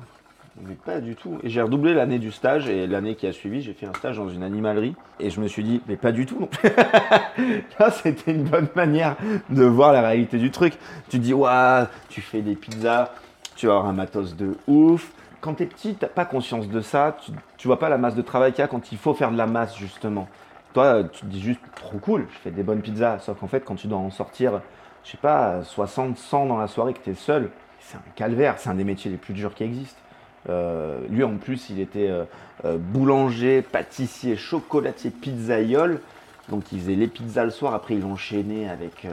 Mais 0.63 0.75
pas 0.75 1.01
du 1.01 1.15
tout. 1.15 1.39
Et 1.43 1.49
j'ai 1.49 1.63
redoublé 1.63 1.95
l'année 1.95 2.19
du 2.19 2.33
stage 2.33 2.69
et 2.69 2.87
l'année 2.87 3.15
qui 3.15 3.27
a 3.27 3.33
suivi, 3.33 3.63
j'ai 3.63 3.73
fait 3.73 3.87
un 3.87 3.95
stage 3.95 4.19
dans 4.19 4.29
une 4.29 4.43
animalerie 4.43 4.95
et 5.21 5.31
je 5.31 5.41
me 5.41 5.49
suis 5.49 5.65
dit, 5.65 5.81
mais 5.89 5.97
pas 5.97 6.13
du 6.13 6.27
tout 6.27 6.49
c'était 8.03 8.33
une 8.33 8.45
bonne 8.45 8.69
manière 8.75 9.17
de 9.49 9.65
voir 9.65 9.95
la 9.95 10.03
réalité 10.03 10.37
du 10.37 10.51
truc. 10.51 10.75
Tu 11.09 11.19
te 11.19 11.23
dis, 11.23 11.33
waouh, 11.33 11.87
tu 12.11 12.21
fais 12.21 12.43
des 12.43 12.57
pizzas, 12.57 13.11
tu 13.57 13.69
vas 13.69 13.77
avoir 13.77 13.87
un 13.87 13.95
matos 13.95 14.37
de 14.37 14.57
ouf. 14.67 15.13
Quand 15.41 15.55
t'es 15.55 15.67
petit, 15.67 15.95
t'as 15.95 16.07
pas 16.07 16.25
conscience 16.25 16.69
de 16.69 16.81
ça, 16.81 17.17
tu, 17.25 17.33
tu 17.57 17.67
vois 17.67 17.79
pas 17.79 17.89
la 17.89 17.99
masse 17.99 18.15
de 18.15 18.23
travail 18.23 18.53
qu'il 18.53 18.61
y 18.61 18.65
a 18.65 18.69
quand 18.69 18.93
il 18.93 18.99
faut 18.99 19.15
faire 19.15 19.33
de 19.33 19.39
la 19.39 19.47
masse 19.47 19.77
justement. 19.77 20.29
Toi, 20.73 21.05
tu 21.05 21.23
te 21.23 21.27
dis 21.27 21.41
juste, 21.41 21.61
trop 21.75 21.99
cool, 21.99 22.27
je 22.33 22.39
fais 22.39 22.51
des 22.51 22.63
bonnes 22.63 22.81
pizzas. 22.81 23.19
Sauf 23.21 23.41
qu'en 23.41 23.49
fait, 23.49 23.65
quand 23.65 23.75
tu 23.75 23.89
dois 23.89 23.99
en 23.99 24.11
sortir, 24.11 24.61
je 25.05 25.11
sais 25.11 25.19
pas, 25.19 25.65
60, 25.65 26.17
100 26.17 26.47
dans 26.47 26.59
la 26.59 26.69
soirée, 26.69 26.95
que 26.95 27.01
t'es 27.01 27.15
seul, 27.15 27.51
c'est 27.81 27.97
un 27.97 28.03
calvaire, 28.15 28.57
c'est 28.59 28.69
un 28.69 28.75
des 28.75 28.85
métiers 28.85 29.11
les 29.11 29.17
plus 29.17 29.35
durs 29.35 29.55
qui 29.55 29.65
existent. 29.65 30.01
Euh, 30.49 31.01
lui 31.11 31.23
en 31.23 31.37
plus 31.37 31.69
il 31.69 31.81
était 31.81 32.09
euh, 32.09 32.25
euh, 32.65 32.79
boulanger, 32.79 33.61
pâtissier, 33.61 34.37
chocolatier, 34.37 35.11
pizzaïole. 35.11 36.01
Donc 36.49 36.73
il 36.73 36.81
faisait 36.81 36.95
les 36.95 37.09
pizzas 37.09 37.45
le 37.45 37.51
soir, 37.51 37.75
après 37.75 37.95
il 37.95 38.05
enchaînait 38.05 38.69
avec, 38.69 39.07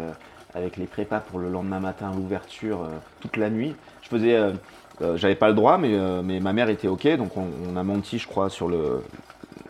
avec 0.55 0.77
les 0.77 0.85
prépas 0.85 1.19
pour 1.19 1.37
le 1.37 1.49
lendemain 1.49 1.79
matin, 1.79 2.11
l'ouverture, 2.15 2.87
toute 3.19 3.37
la 3.37 3.51
nuit. 3.51 3.75
Je 4.01 4.09
faisais, 4.09 4.53
euh, 5.01 5.17
j'avais 5.17 5.35
pas 5.35 5.47
le 5.47 5.53
droit, 5.53 5.77
mais, 5.77 5.93
euh, 5.93 6.21
mais 6.23 6.39
ma 6.39 6.53
mère 6.53 6.69
était 6.69 6.87
ok, 6.87 7.07
donc 7.17 7.31
on, 7.37 7.75
a 7.75 7.83
menti 7.83 8.17
je 8.17 8.27
crois 8.27 8.49
sur 8.49 8.67
le, 8.67 9.03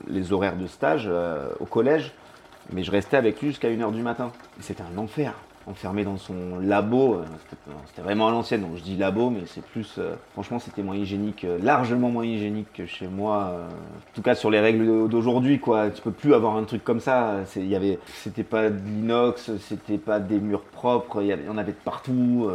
les 0.07 0.31
horaires 0.31 0.55
de 0.55 0.67
stage 0.67 1.07
euh, 1.07 1.49
au 1.59 1.65
collège. 1.65 2.13
Mais 2.73 2.83
je 2.83 2.91
restais 2.91 3.15
avec 3.15 3.41
lui 3.41 3.49
jusqu'à 3.49 3.69
1h 3.69 3.93
du 3.93 4.01
matin. 4.01 4.31
C'était 4.59 4.83
un 4.83 4.97
enfer. 4.97 5.33
enfermé 5.67 6.03
dans 6.03 6.17
son 6.17 6.59
labo. 6.61 7.21
C'était 7.87 8.01
vraiment 8.01 8.27
à 8.27 8.31
l'ancienne, 8.31 8.59
donc 8.59 8.75
je 8.75 8.83
dis 8.83 8.97
labo, 8.97 9.29
mais 9.29 9.43
c'est 9.45 9.63
plus. 9.63 10.01
franchement, 10.33 10.59
c'était 10.59 10.83
moins 10.83 10.97
hygiénique, 10.97 11.47
largement 11.63 12.09
moins 12.09 12.25
hygiénique 12.25 12.67
que 12.73 12.85
chez 12.85 13.07
moi. 13.07 13.53
en 13.69 14.15
tout 14.15 14.21
cas, 14.21 14.35
sur 14.35 14.51
les 14.51 14.59
règles 14.59 15.07
d'aujourd'hui, 15.07 15.59
quoi. 15.61 15.89
Tu 15.89 16.01
peux 16.01 16.11
plus 16.11 16.33
avoir 16.33 16.57
un 16.57 16.65
truc 16.65 16.83
comme 16.83 16.99
ça. 16.99 17.45
C'était 17.45 18.43
pas 18.43 18.69
de 18.69 18.79
l'inox, 18.85 19.49
c'était 19.59 19.97
pas 19.97 20.19
des 20.19 20.39
murs 20.39 20.63
propres, 20.63 21.21
il 21.21 21.27
y 21.27 21.49
en 21.49 21.57
avait 21.57 21.71
de 21.71 21.77
partout. 21.85 22.49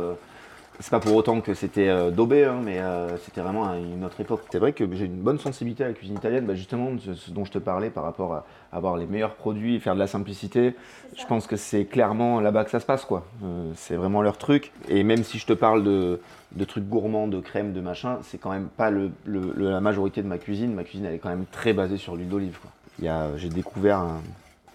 C'est 0.82 0.90
pas 0.90 1.00
pour 1.00 1.14
autant 1.14 1.40
que 1.40 1.54
c'était 1.54 1.88
euh, 1.88 2.10
daubé, 2.10 2.44
hein, 2.44 2.60
mais 2.62 2.80
euh, 2.80 3.16
c'était 3.18 3.40
vraiment 3.40 3.68
à 3.68 3.76
une 3.78 4.04
autre 4.04 4.20
époque. 4.20 4.42
C'est 4.50 4.58
vrai 4.58 4.72
que 4.72 4.84
j'ai 4.94 5.04
une 5.06 5.20
bonne 5.20 5.38
sensibilité 5.38 5.84
à 5.84 5.88
la 5.88 5.92
cuisine 5.94 6.16
italienne, 6.16 6.44
bah, 6.44 6.54
justement, 6.54 6.90
ce 6.98 7.30
dont 7.30 7.44
je 7.44 7.52
te 7.52 7.58
parlais 7.58 7.88
par 7.88 8.02
rapport 8.04 8.34
à 8.34 8.44
avoir 8.72 8.96
les 8.96 9.06
meilleurs 9.06 9.34
produits, 9.34 9.78
faire 9.80 9.94
de 9.94 10.00
la 10.00 10.06
simplicité. 10.08 10.74
Je 11.16 11.24
pense 11.26 11.46
que 11.46 11.56
c'est 11.56 11.84
clairement 11.84 12.40
là-bas 12.40 12.64
que 12.64 12.70
ça 12.70 12.80
se 12.80 12.86
passe, 12.86 13.04
quoi. 13.04 13.24
Euh, 13.44 13.70
c'est 13.76 13.94
vraiment 13.94 14.22
leur 14.22 14.38
truc. 14.38 14.72
Et 14.88 15.04
même 15.04 15.22
si 15.22 15.38
je 15.38 15.46
te 15.46 15.52
parle 15.52 15.84
de, 15.84 16.20
de 16.56 16.64
trucs 16.64 16.88
gourmands, 16.88 17.28
de 17.28 17.38
crème, 17.38 17.72
de 17.72 17.80
machin, 17.80 18.18
c'est 18.22 18.38
quand 18.38 18.50
même 18.50 18.66
pas 18.68 18.90
le, 18.90 19.10
le- 19.24 19.52
le- 19.56 19.70
la 19.70 19.80
majorité 19.80 20.20
de 20.22 20.26
ma 20.26 20.38
cuisine. 20.38 20.74
Ma 20.74 20.84
cuisine, 20.84 21.06
elle 21.06 21.14
est 21.14 21.18
quand 21.18 21.28
même 21.30 21.46
très 21.52 21.72
basée 21.72 21.96
sur 21.96 22.16
l'huile 22.16 22.28
d'olive, 22.28 22.58
j'ai 23.36 23.48
découvert 23.48 23.98
un, 23.98 24.20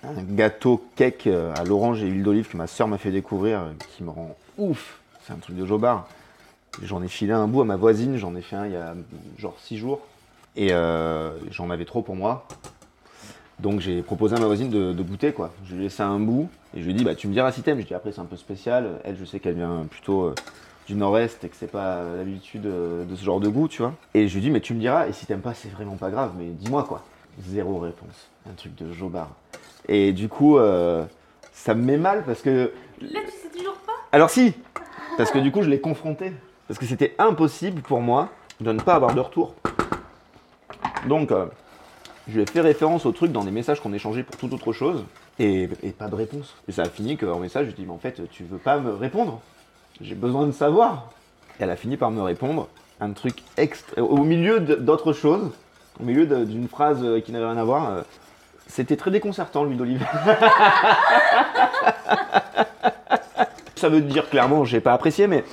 un 0.04 0.24
gâteau 0.36 0.84
cake 0.96 1.28
euh, 1.28 1.54
à 1.56 1.64
l'orange 1.64 2.02
et 2.04 2.08
huile 2.08 2.24
d'olive 2.24 2.48
que 2.50 2.58
ma 2.58 2.68
soeur 2.68 2.88
m'a 2.88 2.98
fait 2.98 3.12
découvrir, 3.12 3.62
qui 3.96 4.04
me 4.04 4.10
rend 4.10 4.36
ouf. 4.58 5.00
C'est 5.28 5.34
un 5.34 5.38
truc 5.38 5.58
de 5.58 5.66
jobard. 5.66 6.08
J'en 6.84 7.04
ai 7.04 7.10
filé 7.10 7.34
un 7.34 7.48
bout 7.50 7.62
à 7.62 7.66
ma 7.66 7.76
voisine, 7.76 8.16
j'en 8.16 8.34
ai 8.38 8.42
fait 8.42 8.56
un 8.56 8.66
il 8.66 8.72
y 8.72 8.78
a 8.78 8.94
genre 9.38 9.56
6 9.60 9.78
jours. 9.78 10.00
Et 10.56 10.70
euh, 10.72 11.32
j'en 11.52 11.70
avais 11.70 11.84
trop 11.84 12.02
pour 12.02 12.16
moi. 12.16 12.48
Donc 13.60 13.82
j'ai 13.82 14.02
proposé 14.04 14.38
à 14.38 14.40
ma 14.40 14.46
voisine 14.46 14.70
de, 14.70 14.94
de 14.94 15.04
goûter 15.04 15.34
quoi. 15.34 15.52
Je 15.66 15.74
lui 15.74 15.82
ai 15.82 15.84
laissé 15.86 16.02
un 16.02 16.20
bout 16.20 16.48
et 16.74 16.80
je 16.80 16.86
lui 16.86 16.92
ai 16.92 16.94
dit 16.94 17.04
bah 17.04 17.14
tu 17.14 17.28
me 17.28 17.34
diras 17.34 17.52
si 17.52 17.62
t'aimes. 17.62 17.82
Je 17.82 17.88
dis 17.88 17.94
après 17.94 18.14
c'est 18.14 18.22
un 18.22 18.26
peu 18.26 18.38
spécial. 18.38 19.02
Elle 19.04 19.18
je 19.18 19.26
sais 19.26 19.42
qu'elle 19.42 19.56
vient 19.56 19.86
plutôt 19.90 20.28
euh, 20.28 20.36
du 20.88 20.96
nord-est 20.96 21.44
et 21.44 21.50
que 21.50 21.58
c'est 21.58 21.70
pas 21.70 22.04
l'habitude 22.16 22.66
euh, 22.66 23.04
de 23.04 23.16
ce 23.18 23.26
genre 23.26 23.42
de 23.42 23.50
goût 23.50 23.68
tu 23.68 23.82
vois. 23.82 23.94
Et 24.14 24.30
je 24.30 24.34
lui 24.34 24.40
ai 24.40 24.44
dit 24.44 24.52
mais 24.52 24.62
tu 24.62 24.74
me 24.76 24.80
diras 24.80 25.08
et 25.08 25.12
si 25.14 25.26
t'aimes 25.26 25.42
pas 25.42 25.54
c'est 25.54 25.70
vraiment 25.70 25.98
pas 25.98 26.10
grave 26.10 26.32
mais 26.38 26.46
dis-moi 26.46 26.86
quoi. 26.86 27.04
Zéro 27.42 27.80
réponse. 27.80 28.30
Un 28.50 28.54
truc 28.54 28.76
de 28.76 28.94
jobard. 28.94 29.32
Et 29.90 30.14
du 30.14 30.30
coup 30.30 30.58
ça 31.52 31.76
me 31.76 31.84
met 31.84 31.98
mal 31.98 32.24
parce 32.24 32.42
que 32.42 32.72
Là, 33.02 33.20
tu 33.26 33.32
sais 33.32 33.56
toujours 33.56 33.78
pas? 33.86 33.92
Alors 34.12 34.30
si, 34.30 34.54
parce 35.18 35.32
que 35.32 35.40
du 35.40 35.52
coup 35.52 35.64
je 35.64 35.70
l'ai 35.70 35.82
confronté. 35.82 36.32
Parce 36.68 36.80
que 36.80 36.86
c'était 36.86 37.16
impossible 37.18 37.82
pour 37.82 38.02
moi 38.02 38.30
de 38.62 38.72
ne 38.72 38.80
pas 38.80 38.96
avoir 38.96 39.14
de 39.14 39.20
retour. 39.20 39.56
Donc 41.08 41.32
euh, 41.32 41.46
je 42.28 42.36
lui 42.36 42.44
ai 42.44 42.46
fait 42.46 42.62
référence 42.62 43.06
au 43.06 43.12
truc 43.12 43.32
dans 43.32 43.44
des 43.44 43.52
messages 43.52 43.80
qu'on 43.80 43.94
échangeait 43.94 44.24
pour 44.24 44.38
toute 44.38 44.54
autre 44.54 44.74
chose. 44.74 45.04
Et, 45.40 45.68
pas 45.98 46.08
de 46.08 46.16
réponse. 46.16 46.56
Et 46.68 46.72
ça 46.72 46.84
a 46.84 46.90
fini 46.90 47.18
qu'en 47.18 47.40
message 47.40 47.66
je 47.66 47.72
lui 47.72 47.74
ai 47.74 47.78
dit 47.78 47.86
mais 47.86 47.94
en 47.94 48.00
fait 48.00 48.22
tu 48.30 48.44
veux 48.44 48.58
pas 48.58 48.80
me 48.80 48.94
répondre 48.94 49.42
J'ai 50.02 50.16
besoin 50.16 50.46
de 50.46 50.52
savoir. 50.52 51.12
Et 51.60 51.64
elle 51.64 51.72
a 51.72 51.76
fini 51.76 51.98
par 51.98 52.12
me 52.12 52.22
répondre 52.22 52.68
un 53.00 53.12
truc 53.12 53.44
extra... 53.58 54.02
au 54.02 54.24
milieu 54.24 54.60
d'autre 54.60 55.14
chose, 55.14 55.52
au 56.00 56.04
milieu 56.04 56.26
d'une 56.46 56.68
phrase 56.68 57.06
qui 57.24 57.32
n'avait 57.32 57.46
rien 57.46 57.58
à 57.58 57.64
voir. 57.64 57.90
euh, 57.90 58.02
c'était 58.68 58.98
très 58.98 59.12
déconcertant 59.12 59.64
l'huile 59.64 59.78
d'olive. 59.78 60.06
Ça 63.78 63.90
veut 63.90 64.02
dire 64.02 64.28
clairement, 64.28 64.66
j'ai 64.66 64.82
pas 64.82 64.94
apprécié, 64.94 65.28
mais, 65.28 65.44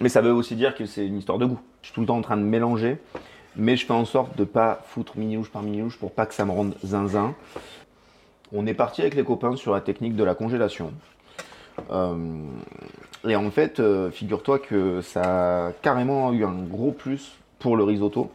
mais 0.00 0.08
ça 0.08 0.22
veut 0.22 0.32
aussi 0.32 0.56
dire 0.56 0.74
que 0.74 0.86
c'est 0.86 1.06
une 1.06 1.18
histoire 1.18 1.36
de 1.36 1.44
goût. 1.44 1.60
Je 1.82 1.88
suis 1.88 1.94
tout 1.94 2.00
le 2.00 2.06
temps 2.06 2.16
en 2.16 2.22
train 2.22 2.38
de 2.38 2.42
mélanger, 2.42 2.96
mais 3.54 3.76
je 3.76 3.84
fais 3.84 3.92
en 3.92 4.06
sorte 4.06 4.34
de 4.34 4.44
pas 4.44 4.80
foutre 4.86 5.18
mini-louche 5.18 5.50
par 5.50 5.62
mini-louche 5.62 5.98
pour 5.98 6.12
pas 6.12 6.24
que 6.24 6.32
ça 6.32 6.46
me 6.46 6.52
rende 6.52 6.74
zinzin. 6.82 7.34
On 8.50 8.66
est 8.66 8.72
parti 8.72 9.02
avec 9.02 9.14
les 9.14 9.24
copains 9.24 9.56
sur 9.56 9.74
la 9.74 9.82
technique 9.82 10.16
de 10.16 10.24
la 10.24 10.34
congélation. 10.34 10.94
Euh, 11.90 12.16
et 13.28 13.36
en 13.36 13.50
fait, 13.50 13.78
euh, 13.78 14.10
figure-toi 14.10 14.58
que 14.58 15.02
ça 15.02 15.66
a 15.66 15.72
carrément 15.82 16.32
eu 16.32 16.46
un 16.46 16.62
gros 16.62 16.92
plus 16.92 17.32
pour 17.58 17.76
le 17.76 17.84
risotto. 17.84 18.30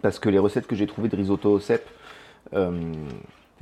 Parce 0.00 0.20
que 0.20 0.28
les 0.28 0.38
recettes 0.38 0.68
que 0.68 0.76
j'ai 0.76 0.86
trouvées 0.86 1.08
de 1.08 1.16
risotto 1.16 1.50
au 1.50 1.58
cèpe, 1.58 1.88
euh, 2.54 2.92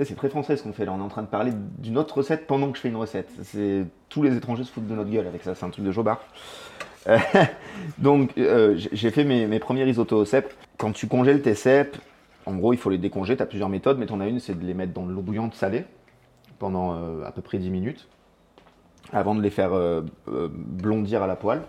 c'est 0.05 0.15
très 0.15 0.29
français 0.29 0.57
ce 0.57 0.63
qu'on 0.63 0.73
fait 0.73 0.85
là. 0.85 0.93
On 0.93 0.99
est 0.99 1.03
en 1.03 1.09
train 1.09 1.21
de 1.21 1.27
parler 1.27 1.51
d'une 1.79 1.97
autre 1.97 2.17
recette 2.17 2.47
pendant 2.47 2.71
que 2.71 2.77
je 2.77 2.81
fais 2.81 2.89
une 2.89 2.95
recette. 2.95 3.29
Tous 4.09 4.23
les 4.23 4.35
étrangers 4.35 4.63
se 4.63 4.71
foutent 4.71 4.87
de 4.87 4.95
notre 4.95 5.09
gueule 5.09 5.27
avec 5.27 5.43
ça. 5.43 5.55
C'est 5.55 5.65
un 5.65 5.69
truc 5.69 5.85
de 5.85 5.91
jobard. 5.91 6.21
Euh, 7.07 7.17
donc 7.97 8.37
euh, 8.37 8.75
j'ai- 8.77 9.11
fait 9.11 9.23
mes, 9.23 9.59
premiers 9.59 9.83
risottos 9.83 10.17
au 10.17 10.25
cèpe. 10.25 10.53
Quand 10.77 10.91
tu 10.91 11.07
congèles 11.07 11.41
tes 11.41 11.55
cèpes, 11.55 11.97
en 12.45 12.55
gros 12.55 12.73
il 12.73 12.77
faut 12.77 12.89
les 12.89 12.97
décongeler. 12.97 13.37
Tu 13.37 13.43
as 13.43 13.47
plusieurs 13.47 13.69
méthodes, 13.69 13.97
mais 13.97 14.05
tu 14.05 14.13
en 14.13 14.21
as 14.21 14.27
une, 14.27 14.39
c'est 14.39 14.57
de 14.57 14.65
les 14.65 14.73
mettre 14.73 14.93
dans 14.93 15.05
de 15.05 15.11
l'eau 15.11 15.21
bouillante 15.21 15.55
salée 15.55 15.85
pendant 16.59 16.95
euh, 16.95 17.25
à 17.25 17.31
peu 17.31 17.41
près 17.41 17.57
10 17.57 17.69
minutes 17.69 18.07
avant 19.13 19.35
de 19.35 19.41
les 19.41 19.49
faire 19.49 19.71
blondir 20.27 21.21
à 21.21 21.27
la 21.27 21.35
poêle. 21.35 21.63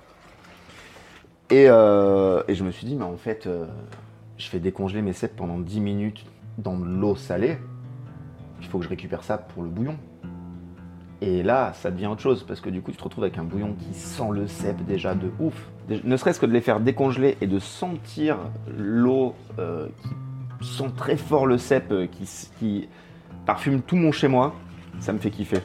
Et, 1.50 1.64
et 1.64 2.54
je 2.54 2.62
me 2.62 2.70
suis 2.70 2.86
dit, 2.86 2.94
mais 2.94 3.04
en 3.04 3.16
fait, 3.16 3.48
je 4.36 4.48
fais 4.48 4.60
décongeler 4.60 5.02
mes 5.02 5.12
cèpes 5.12 5.34
pendant 5.34 5.58
10 5.58 5.80
minutes 5.80 6.24
dans 6.58 6.76
de 6.76 6.84
l'eau 6.84 7.16
salée. 7.16 7.56
Faut 8.72 8.78
que 8.78 8.84
je 8.84 8.88
récupère 8.88 9.22
ça 9.22 9.36
pour 9.36 9.62
le 9.62 9.68
bouillon. 9.68 9.98
Et 11.20 11.42
là, 11.42 11.74
ça 11.74 11.90
devient 11.90 12.06
autre 12.06 12.22
chose, 12.22 12.42
parce 12.42 12.62
que 12.62 12.70
du 12.70 12.80
coup, 12.80 12.90
tu 12.90 12.96
te 12.96 13.04
retrouves 13.04 13.24
avec 13.24 13.36
un 13.36 13.44
bouillon 13.44 13.74
qui 13.74 13.92
sent 13.92 14.30
le 14.32 14.46
cèpe 14.46 14.82
déjà 14.86 15.14
de 15.14 15.30
ouf. 15.40 15.70
Ne 15.90 16.16
serait-ce 16.16 16.40
que 16.40 16.46
de 16.46 16.52
les 16.52 16.62
faire 16.62 16.80
décongeler 16.80 17.36
et 17.42 17.46
de 17.46 17.58
sentir 17.58 18.38
l'eau 18.74 19.34
euh, 19.58 19.88
qui 20.62 20.70
sent 20.70 20.90
très 20.96 21.18
fort 21.18 21.44
le 21.44 21.58
cèpe, 21.58 21.92
euh, 21.92 22.06
qui 22.06 22.88
parfume 23.44 23.82
tout 23.82 23.96
mon 23.96 24.10
chez 24.10 24.28
moi, 24.28 24.54
ça 25.00 25.12
me 25.12 25.18
fait 25.18 25.30
kiffer. 25.30 25.60